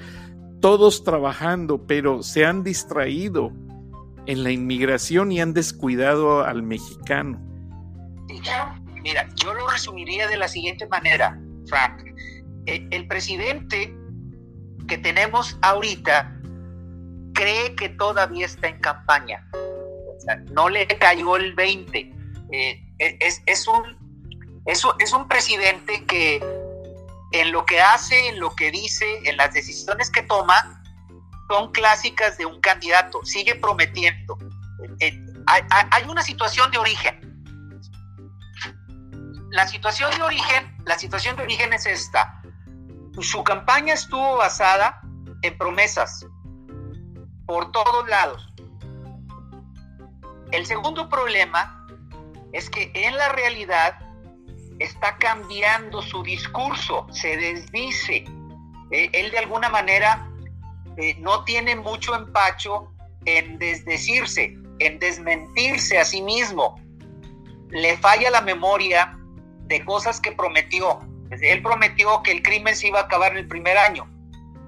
todos 0.62 1.02
trabajando, 1.02 1.86
pero 1.86 2.22
se 2.22 2.46
han 2.46 2.62
distraído 2.62 3.52
en 4.26 4.44
la 4.44 4.52
inmigración 4.52 5.32
y 5.32 5.40
han 5.40 5.52
descuidado 5.52 6.44
al 6.44 6.62
mexicano. 6.62 7.38
Mira, 9.02 9.28
yo 9.34 9.52
lo 9.52 9.68
resumiría 9.68 10.28
de 10.28 10.36
la 10.36 10.46
siguiente 10.46 10.86
manera, 10.86 11.36
Frank. 11.66 12.04
Eh, 12.66 12.86
el 12.92 13.08
presidente 13.08 13.92
que 14.86 14.98
tenemos 14.98 15.58
ahorita 15.62 16.40
cree 17.34 17.74
que 17.74 17.88
todavía 17.88 18.46
está 18.46 18.68
en 18.68 18.78
campaña. 18.78 19.44
no 20.52 20.68
le 20.68 20.86
cayó 20.86 21.36
el 21.36 21.54
20. 21.54 22.14
Eh, 22.52 22.94
es, 22.98 23.42
es, 23.46 23.66
un, 23.66 23.82
es, 24.66 24.84
es 25.00 25.12
un 25.12 25.26
presidente 25.26 26.04
que 26.04 26.61
en 27.32 27.50
lo 27.50 27.64
que 27.64 27.80
hace, 27.80 28.28
en 28.28 28.38
lo 28.38 28.54
que 28.54 28.70
dice, 28.70 29.20
en 29.24 29.36
las 29.36 29.52
decisiones 29.52 30.10
que 30.10 30.22
toma, 30.22 30.82
son 31.48 31.72
clásicas 31.72 32.38
de 32.38 32.46
un 32.46 32.60
candidato. 32.60 33.24
Sigue 33.24 33.54
prometiendo. 33.54 34.38
Eh, 35.00 35.18
hay, 35.46 36.04
una 36.08 36.22
situación 36.22 36.70
de 36.70 36.78
origen. 36.78 37.28
La 39.50 39.66
situación 39.66 40.10
de 40.16 40.22
origen, 40.22 40.76
la 40.86 40.98
situación 40.98 41.36
de 41.36 41.42
origen 41.42 41.72
es 41.72 41.86
esta. 41.86 42.42
Su 43.20 43.44
campaña 43.44 43.94
estuvo 43.94 44.36
basada 44.36 45.00
en 45.42 45.58
promesas 45.58 46.26
por 47.46 47.70
todos 47.72 48.08
lados. 48.08 48.48
El 50.52 50.64
segundo 50.66 51.08
problema 51.08 51.86
es 52.52 52.70
que 52.70 52.92
en 52.94 53.16
la 53.16 53.30
realidad 53.30 53.98
está 54.82 55.16
cambiando 55.16 56.02
su 56.02 56.22
discurso, 56.22 57.06
se 57.10 57.36
desdice. 57.36 58.24
Eh, 58.90 59.10
él 59.12 59.30
de 59.30 59.38
alguna 59.38 59.68
manera 59.68 60.28
eh, 60.96 61.16
no 61.18 61.44
tiene 61.44 61.76
mucho 61.76 62.14
empacho 62.14 62.92
en 63.24 63.58
desdecirse, 63.58 64.56
en 64.78 64.98
desmentirse 64.98 65.98
a 65.98 66.04
sí 66.04 66.22
mismo. 66.22 66.80
Le 67.70 67.96
falla 67.98 68.30
la 68.30 68.40
memoria 68.40 69.18
de 69.66 69.84
cosas 69.84 70.20
que 70.20 70.32
prometió. 70.32 71.00
Él 71.30 71.62
prometió 71.62 72.22
que 72.22 72.32
el 72.32 72.42
crimen 72.42 72.76
se 72.76 72.88
iba 72.88 73.00
a 73.00 73.04
acabar 73.04 73.32
en 73.32 73.38
el 73.38 73.48
primer 73.48 73.78
año 73.78 74.06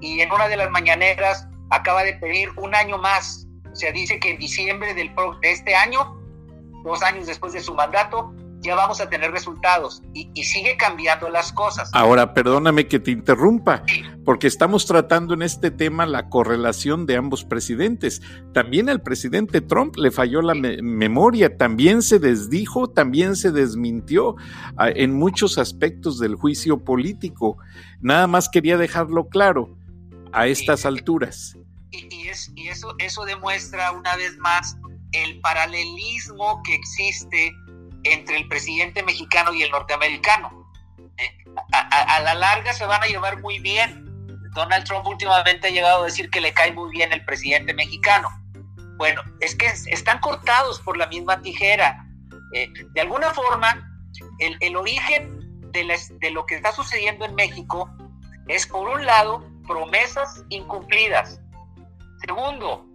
y 0.00 0.20
en 0.20 0.32
una 0.32 0.48
de 0.48 0.56
las 0.56 0.70
mañaneras 0.70 1.46
acaba 1.70 2.04
de 2.04 2.14
pedir 2.14 2.50
un 2.56 2.74
año 2.74 2.98
más. 2.98 3.46
O 3.70 3.76
sea, 3.76 3.92
dice 3.92 4.18
que 4.18 4.30
en 4.30 4.38
diciembre 4.38 4.94
del, 4.94 5.10
de 5.40 5.50
este 5.50 5.74
año, 5.74 6.20
dos 6.84 7.02
años 7.02 7.26
después 7.26 7.52
de 7.52 7.60
su 7.60 7.74
mandato, 7.74 8.32
ya 8.64 8.74
vamos 8.74 9.00
a 9.00 9.08
tener 9.08 9.30
resultados 9.30 10.02
y, 10.14 10.24
sigue 10.44 10.76
cambiando 10.76 11.28
las 11.28 11.52
cosas. 11.52 11.90
Ahora, 11.92 12.34
perdóname 12.34 12.86
que 12.86 12.98
te 12.98 13.10
interrumpa, 13.10 13.82
porque 14.24 14.46
estamos 14.46 14.86
tratando 14.86 15.34
en 15.34 15.42
este 15.42 15.70
tema 15.70 16.06
la 16.06 16.28
correlación 16.28 17.06
de 17.06 17.16
ambos 17.16 17.44
presidentes. 17.44 18.22
También 18.52 18.88
al 18.88 19.02
presidente 19.02 19.60
Trump 19.60 19.96
le 19.96 20.10
falló 20.10 20.42
la 20.42 20.54
memoria, 20.54 21.56
también 21.56 22.02
se 22.02 22.18
desdijo, 22.18 22.88
también 22.88 23.36
se 23.36 23.52
desmintió 23.52 24.36
ah, 24.76 24.88
en 24.88 25.14
muchos 25.14 25.58
aspectos 25.58 26.18
del 26.18 26.34
juicio 26.34 26.84
político. 26.84 27.58
Nada 28.00 28.26
más 28.26 28.48
quería 28.48 28.78
dejarlo 28.78 29.28
claro 29.28 29.76
a 30.32 30.46
estas 30.46 30.86
alturas. 30.86 31.56
Y, 31.90 32.28
es, 32.28 32.50
y 32.56 32.68
eso, 32.68 32.94
eso 32.98 33.24
demuestra 33.24 33.92
una 33.92 34.16
vez 34.16 34.36
más 34.38 34.76
el 35.12 35.40
paralelismo 35.40 36.60
que 36.64 36.74
existe 36.74 37.52
entre 38.04 38.36
el 38.36 38.48
presidente 38.48 39.02
mexicano 39.02 39.52
y 39.52 39.62
el 39.62 39.70
norteamericano. 39.70 40.70
Eh, 41.16 41.44
a, 41.72 42.20
la 42.20 42.34
larga 42.34 42.72
se 42.72 42.86
van 42.86 43.02
a 43.02 43.06
llevar 43.06 43.40
muy 43.40 43.58
bien. 43.58 44.04
Donald 44.54 44.84
Trump 44.84 45.06
últimamente 45.06 45.68
ha 45.68 45.70
llegado 45.70 46.02
a 46.02 46.06
decir 46.06 46.30
que 46.30 46.40
le 46.40 46.52
cae 46.52 46.72
muy 46.72 46.90
bien 46.90 47.12
el 47.12 47.24
presidente 47.24 47.74
mexicano. 47.74 48.28
Bueno, 48.96 49.22
es 49.40 49.56
que 49.56 49.66
están 49.66 50.20
cortados 50.20 50.80
por 50.80 50.96
la 50.96 51.06
misma 51.06 51.40
tijera. 51.42 52.06
Eh, 52.54 52.68
de 52.92 53.00
alguna 53.00 53.30
forma, 53.30 53.90
el, 54.38 54.76
origen 54.76 55.40
de, 55.72 55.98
de 56.20 56.30
lo 56.30 56.46
que 56.46 56.54
está 56.54 56.70
sucediendo 56.72 57.24
en 57.24 57.34
México 57.34 57.90
es, 58.46 58.66
por 58.66 58.88
un 58.88 59.04
lado, 59.04 59.44
promesas 59.66 60.44
incumplidas. 60.50 61.40
Segundo, 62.24 62.86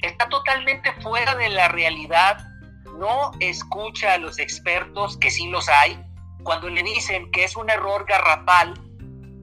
está 0.00 0.28
totalmente 0.28 0.92
fuera 1.00 1.34
de 1.36 1.48
la 1.50 1.68
realidad 1.68 2.53
no 2.98 3.32
escucha 3.40 4.14
a 4.14 4.18
los 4.18 4.38
expertos, 4.38 5.16
que 5.18 5.30
sí 5.30 5.48
los 5.48 5.68
hay, 5.68 6.02
cuando 6.42 6.68
le 6.68 6.82
dicen 6.82 7.30
que 7.30 7.44
es 7.44 7.56
un 7.56 7.70
error 7.70 8.04
garrafal 8.06 8.74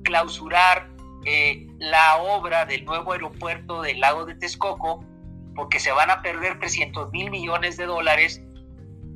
clausurar 0.03 0.89
eh, 1.25 1.67
la 1.79 2.17
obra 2.17 2.65
del 2.65 2.85
nuevo 2.85 3.13
aeropuerto 3.13 3.81
del 3.81 3.99
lago 3.99 4.25
de 4.25 4.35
Texcoco, 4.35 5.05
porque 5.55 5.79
se 5.79 5.91
van 5.91 6.09
a 6.09 6.21
perder 6.21 6.59
300 6.59 7.11
mil 7.11 7.29
millones 7.29 7.77
de 7.77 7.85
dólares, 7.85 8.41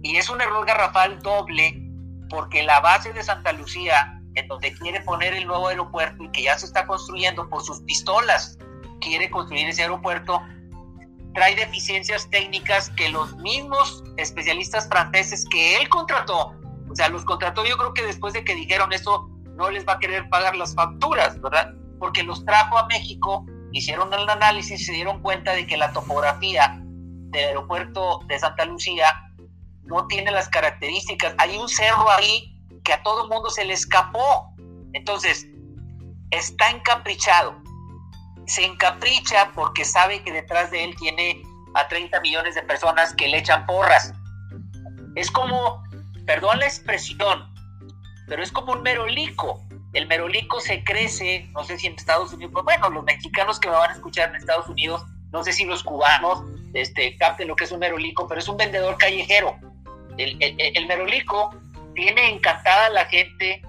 y 0.04 0.18
es 0.18 0.30
un 0.30 0.42
error 0.42 0.66
garrafal 0.66 1.20
doble, 1.22 1.82
porque 2.30 2.64
la 2.64 2.80
base 2.80 3.14
de 3.14 3.24
Santa 3.24 3.54
Lucía, 3.54 4.22
en 4.36 4.48
donde 4.48 4.74
quiere 4.74 5.02
poner 5.02 5.34
el 5.34 5.48
nuevo 5.48 5.68
aeropuerto 5.70 6.24
y 6.24 6.32
que 6.32 6.44
ya 6.44 6.58
se 6.58 6.66
está 6.66 6.86
construyendo 6.86 7.50
por 7.50 7.64
sus 7.64 7.82
pistolas, 7.84 8.58
quiere 9.00 9.30
construir 9.30 9.68
ese 9.68 9.84
aeropuerto, 9.84 10.42
trae 11.36 11.56
deficiencias 11.56 12.30
técnicas 12.30 12.90
que 12.92 13.10
los 13.10 13.36
mismos 13.38 14.04
especialistas 14.18 14.88
franceses 14.88 15.46
que 15.52 15.78
él 15.78 15.90
contrató, 15.90 16.56
o 16.90 16.96
sea, 16.96 17.10
los 17.10 17.26
contrató 17.26 17.66
yo 17.66 17.78
creo 17.78 17.94
que 17.94 18.06
después 18.06 18.34
de 18.34 18.44
que 18.44 18.56
dijeron 18.56 18.92
eso, 18.94 19.30
no 19.56 19.70
les 19.70 19.86
va 19.86 19.94
a 19.94 20.00
querer 20.00 20.28
pagar 20.30 20.56
las 20.56 20.74
facturas, 20.74 21.40
¿verdad? 21.42 21.74
Porque 22.00 22.24
los 22.24 22.44
trajo 22.46 22.78
a 22.78 22.88
México, 22.88 23.46
hicieron 23.72 24.14
el 24.14 24.28
análisis 24.28 24.86
se 24.86 24.94
dieron 24.94 25.22
cuenta 25.22 25.52
de 25.52 25.68
que 25.68 25.78
la 25.78 25.92
topografía 25.92 26.80
del 26.82 27.50
aeropuerto 27.50 28.22
de 28.28 28.40
Santa 28.40 28.66
Lucía 28.66 29.06
no 29.84 30.08
tiene 30.08 30.32
las 30.32 30.50
características. 30.50 31.36
Hay 31.38 31.58
un 31.58 31.68
cerro 31.68 32.10
ahí 32.10 32.58
que 32.84 32.94
a 32.94 33.04
todo 33.04 33.28
mundo 33.28 33.50
se 33.50 33.66
le 33.66 33.74
escapó. 33.74 34.54
Entonces, 34.94 35.48
está 36.32 36.70
encaprichado 36.70 37.62
se 38.48 38.66
encapricha 38.66 39.52
porque 39.56 39.86
sabe 39.86 40.24
que 40.24 40.32
detrás 40.32 40.72
de 40.72 40.84
él 40.84 40.96
tiene 40.98 41.42
a 41.74 41.88
30 41.88 42.20
millones 42.22 42.56
de 42.56 42.64
personas 42.64 43.14
que 43.14 43.28
le 43.28 43.40
echan 43.40 43.66
porras. 43.66 44.14
Es 45.16 45.32
como, 45.32 45.84
perdón 46.26 46.60
la 46.60 46.66
expresión, 46.66 47.54
pero 48.28 48.44
es 48.44 48.52
como 48.52 48.74
un 48.74 48.82
merolico. 48.82 49.62
El 49.94 50.08
merolico 50.08 50.60
se 50.60 50.84
crece, 50.84 51.48
no 51.54 51.64
sé 51.64 51.78
si 51.78 51.88
en 51.88 51.96
Estados 51.96 52.34
Unidos, 52.34 52.52
pues 52.54 52.66
bueno, 52.66 52.90
los 52.90 53.04
mexicanos 53.04 53.60
que 53.60 53.70
me 53.70 53.76
van 53.76 53.92
a 53.92 53.94
escuchar 53.94 54.30
en 54.30 54.36
Estados 54.36 54.68
Unidos, 54.68 55.06
no 55.32 55.44
sé 55.44 55.54
si 55.54 55.66
los 55.66 55.84
cubanos 55.84 56.44
este, 56.74 57.16
capten 57.18 57.48
lo 57.48 57.56
que 57.56 57.64
es 57.64 57.72
un 57.72 57.80
merolico, 57.80 58.28
pero 58.28 58.40
es 58.40 58.48
un 58.48 58.58
vendedor 58.58 58.98
callejero. 58.98 59.58
El, 60.18 60.88
merolico 60.88 61.54
tiene 61.94 62.30
encantada 62.30 62.88
a 62.88 62.90
la 62.90 63.06
gente, 63.06 63.62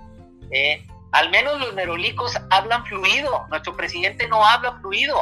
eh, 0.50 0.86
al 1.16 1.30
menos 1.30 1.58
los 1.58 1.72
merolicos 1.72 2.36
hablan 2.50 2.84
fluido. 2.84 3.46
Nuestro 3.48 3.74
presidente 3.74 4.28
no 4.28 4.44
habla 4.44 4.78
fluido. 4.80 5.16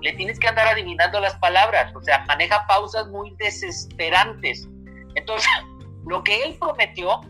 Le 0.00 0.14
tienes 0.14 0.38
que 0.38 0.48
andar 0.48 0.66
adivinando 0.66 1.20
las 1.20 1.34
palabras. 1.36 1.94
O 1.94 2.00
sea, 2.00 2.24
maneja 2.26 2.66
pausas 2.66 3.08
muy 3.08 3.34
desesperantes. 3.38 4.66
Entonces, 5.14 5.46
lo 6.06 6.24
que 6.24 6.42
él 6.44 6.56
prometió 6.58 7.20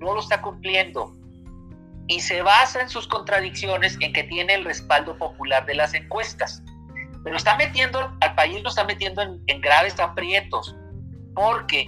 no 0.00 0.14
lo 0.14 0.20
está 0.20 0.42
cumpliendo. 0.42 1.14
Y 2.08 2.20
se 2.20 2.42
basa 2.42 2.82
en 2.82 2.90
sus 2.90 3.08
contradicciones 3.08 3.96
en 4.00 4.12
que 4.12 4.24
tiene 4.24 4.52
el 4.52 4.64
respaldo 4.66 5.16
popular 5.16 5.64
de 5.64 5.76
las 5.76 5.94
encuestas. 5.94 6.62
Pero 7.24 7.38
está 7.38 7.56
metiendo, 7.56 8.14
al 8.20 8.34
país 8.34 8.62
lo 8.62 8.68
está 8.68 8.84
metiendo 8.84 9.22
en, 9.22 9.42
en 9.46 9.62
graves 9.62 9.98
aprietos. 9.98 10.76
Porque 11.34 11.86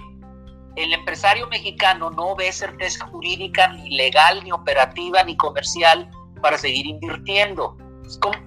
el 0.75 0.93
empresario 0.93 1.47
mexicano 1.47 2.09
no 2.11 2.35
ve 2.35 2.51
certeza 2.51 3.05
jurídica 3.07 3.67
ni 3.69 3.95
legal, 3.95 4.43
ni 4.43 4.51
operativa, 4.51 5.23
ni 5.23 5.35
comercial 5.35 6.09
para 6.41 6.57
seguir 6.57 6.85
invirtiendo. 6.85 7.77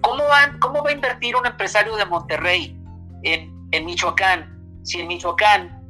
¿Cómo, 0.01 0.25
va 0.25 0.89
a 0.89 0.93
invertir 0.93 1.37
un 1.37 1.47
empresario 1.47 1.95
de 1.97 2.05
Monterrey 2.07 2.77
en, 3.23 3.85
Michoacán? 3.85 4.81
Si 4.83 5.01
en 5.01 5.09
Michoacán 5.09 5.83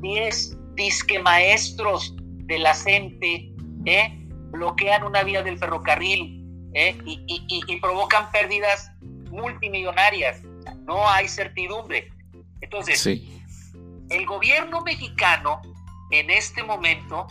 10 0.00 0.74
disque 0.74 1.18
maestros 1.18 2.14
de 2.18 2.58
la 2.58 2.74
CENTE 2.74 3.52
¿eh? 3.86 4.12
bloquean 4.50 5.02
una 5.02 5.24
vía 5.24 5.42
del 5.42 5.58
ferrocarril 5.58 6.44
¿eh? 6.74 6.96
y, 7.04 7.80
provocan 7.80 8.30
pérdidas 8.30 8.90
multimillonarias. 9.30 10.42
No 10.84 11.08
hay 11.08 11.28
certidumbre. 11.28 12.12
Entonces, 12.60 13.06
el 13.06 14.26
gobierno 14.26 14.82
mexicano 14.82 15.60
en 16.10 16.30
este 16.30 16.62
momento 16.62 17.26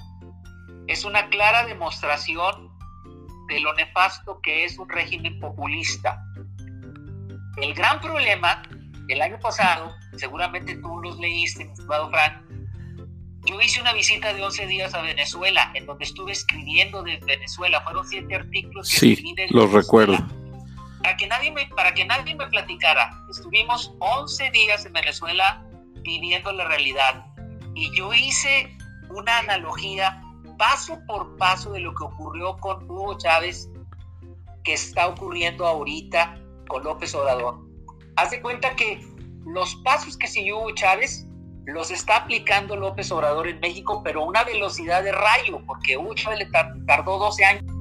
es 0.87 1.05
una 1.05 1.29
clara 1.29 1.65
demostración 1.65 2.69
de 3.47 3.59
lo 3.59 3.73
nefasto 3.73 4.39
que 4.41 4.65
es 4.65 4.77
un 4.77 4.89
régimen 4.89 5.39
populista. 5.39 6.21
El 7.57 7.73
gran 7.73 8.01
problema, 8.01 8.63
el 9.07 9.21
año 9.21 9.39
pasado, 9.39 9.93
seguramente 10.17 10.75
tú 10.77 10.99
los 10.99 11.17
leíste, 11.19 11.65
mi 11.65 11.71
estimado 11.71 12.09
Frank, 12.09 12.41
yo 13.45 13.61
hice 13.61 13.79
una 13.79 13.93
visita 13.93 14.33
de 14.33 14.43
11 14.43 14.65
días 14.65 14.93
a 14.95 15.01
Venezuela, 15.01 15.71
en 15.75 15.85
donde 15.85 16.03
estuve 16.03 16.31
escribiendo 16.31 17.03
de 17.03 17.17
Venezuela. 17.17 17.81
Fueron 17.81 18.07
siete 18.07 18.35
artículos 18.35 18.89
que 18.89 18.97
sí, 18.97 19.35
los 19.51 19.71
recuerdo. 19.71 20.17
Para 21.03 21.15
que, 21.15 21.27
nadie 21.27 21.51
me, 21.51 21.67
para 21.67 21.93
que 21.93 22.05
nadie 22.05 22.33
me 22.33 22.47
platicara, 22.47 23.15
estuvimos 23.29 23.93
11 23.99 24.49
días 24.49 24.85
en 24.87 24.93
Venezuela 24.93 25.63
viviendo 26.01 26.51
la 26.53 26.67
realidad 26.67 27.34
y 27.75 27.95
yo 27.95 28.13
hice 28.13 28.75
una 29.09 29.39
analogía 29.39 30.21
paso 30.57 30.99
por 31.05 31.35
paso 31.37 31.71
de 31.73 31.81
lo 31.81 31.93
que 31.93 32.05
ocurrió 32.05 32.57
con 32.57 32.89
Hugo 32.89 33.17
Chávez, 33.17 33.69
que 34.63 34.73
está 34.73 35.07
ocurriendo 35.07 35.67
ahorita 35.67 36.39
con 36.67 36.83
López 36.83 37.13
Obrador. 37.13 37.59
Haz 38.15 38.31
de 38.31 38.41
cuenta 38.41 38.75
que 38.75 39.05
los 39.45 39.75
pasos 39.83 40.17
que 40.17 40.27
siguió 40.27 40.59
Hugo 40.59 40.71
Chávez 40.73 41.27
los 41.65 41.91
está 41.91 42.17
aplicando 42.17 42.75
López 42.75 43.11
Obrador 43.11 43.47
en 43.47 43.59
México, 43.59 44.01
pero 44.03 44.21
a 44.21 44.25
una 44.25 44.43
velocidad 44.43 45.03
de 45.03 45.11
rayo, 45.11 45.61
porque 45.65 45.97
Hugo 45.97 46.13
Chávez 46.15 46.39
le 46.39 46.45
tardó 46.85 47.17
12 47.17 47.45
años 47.45 47.74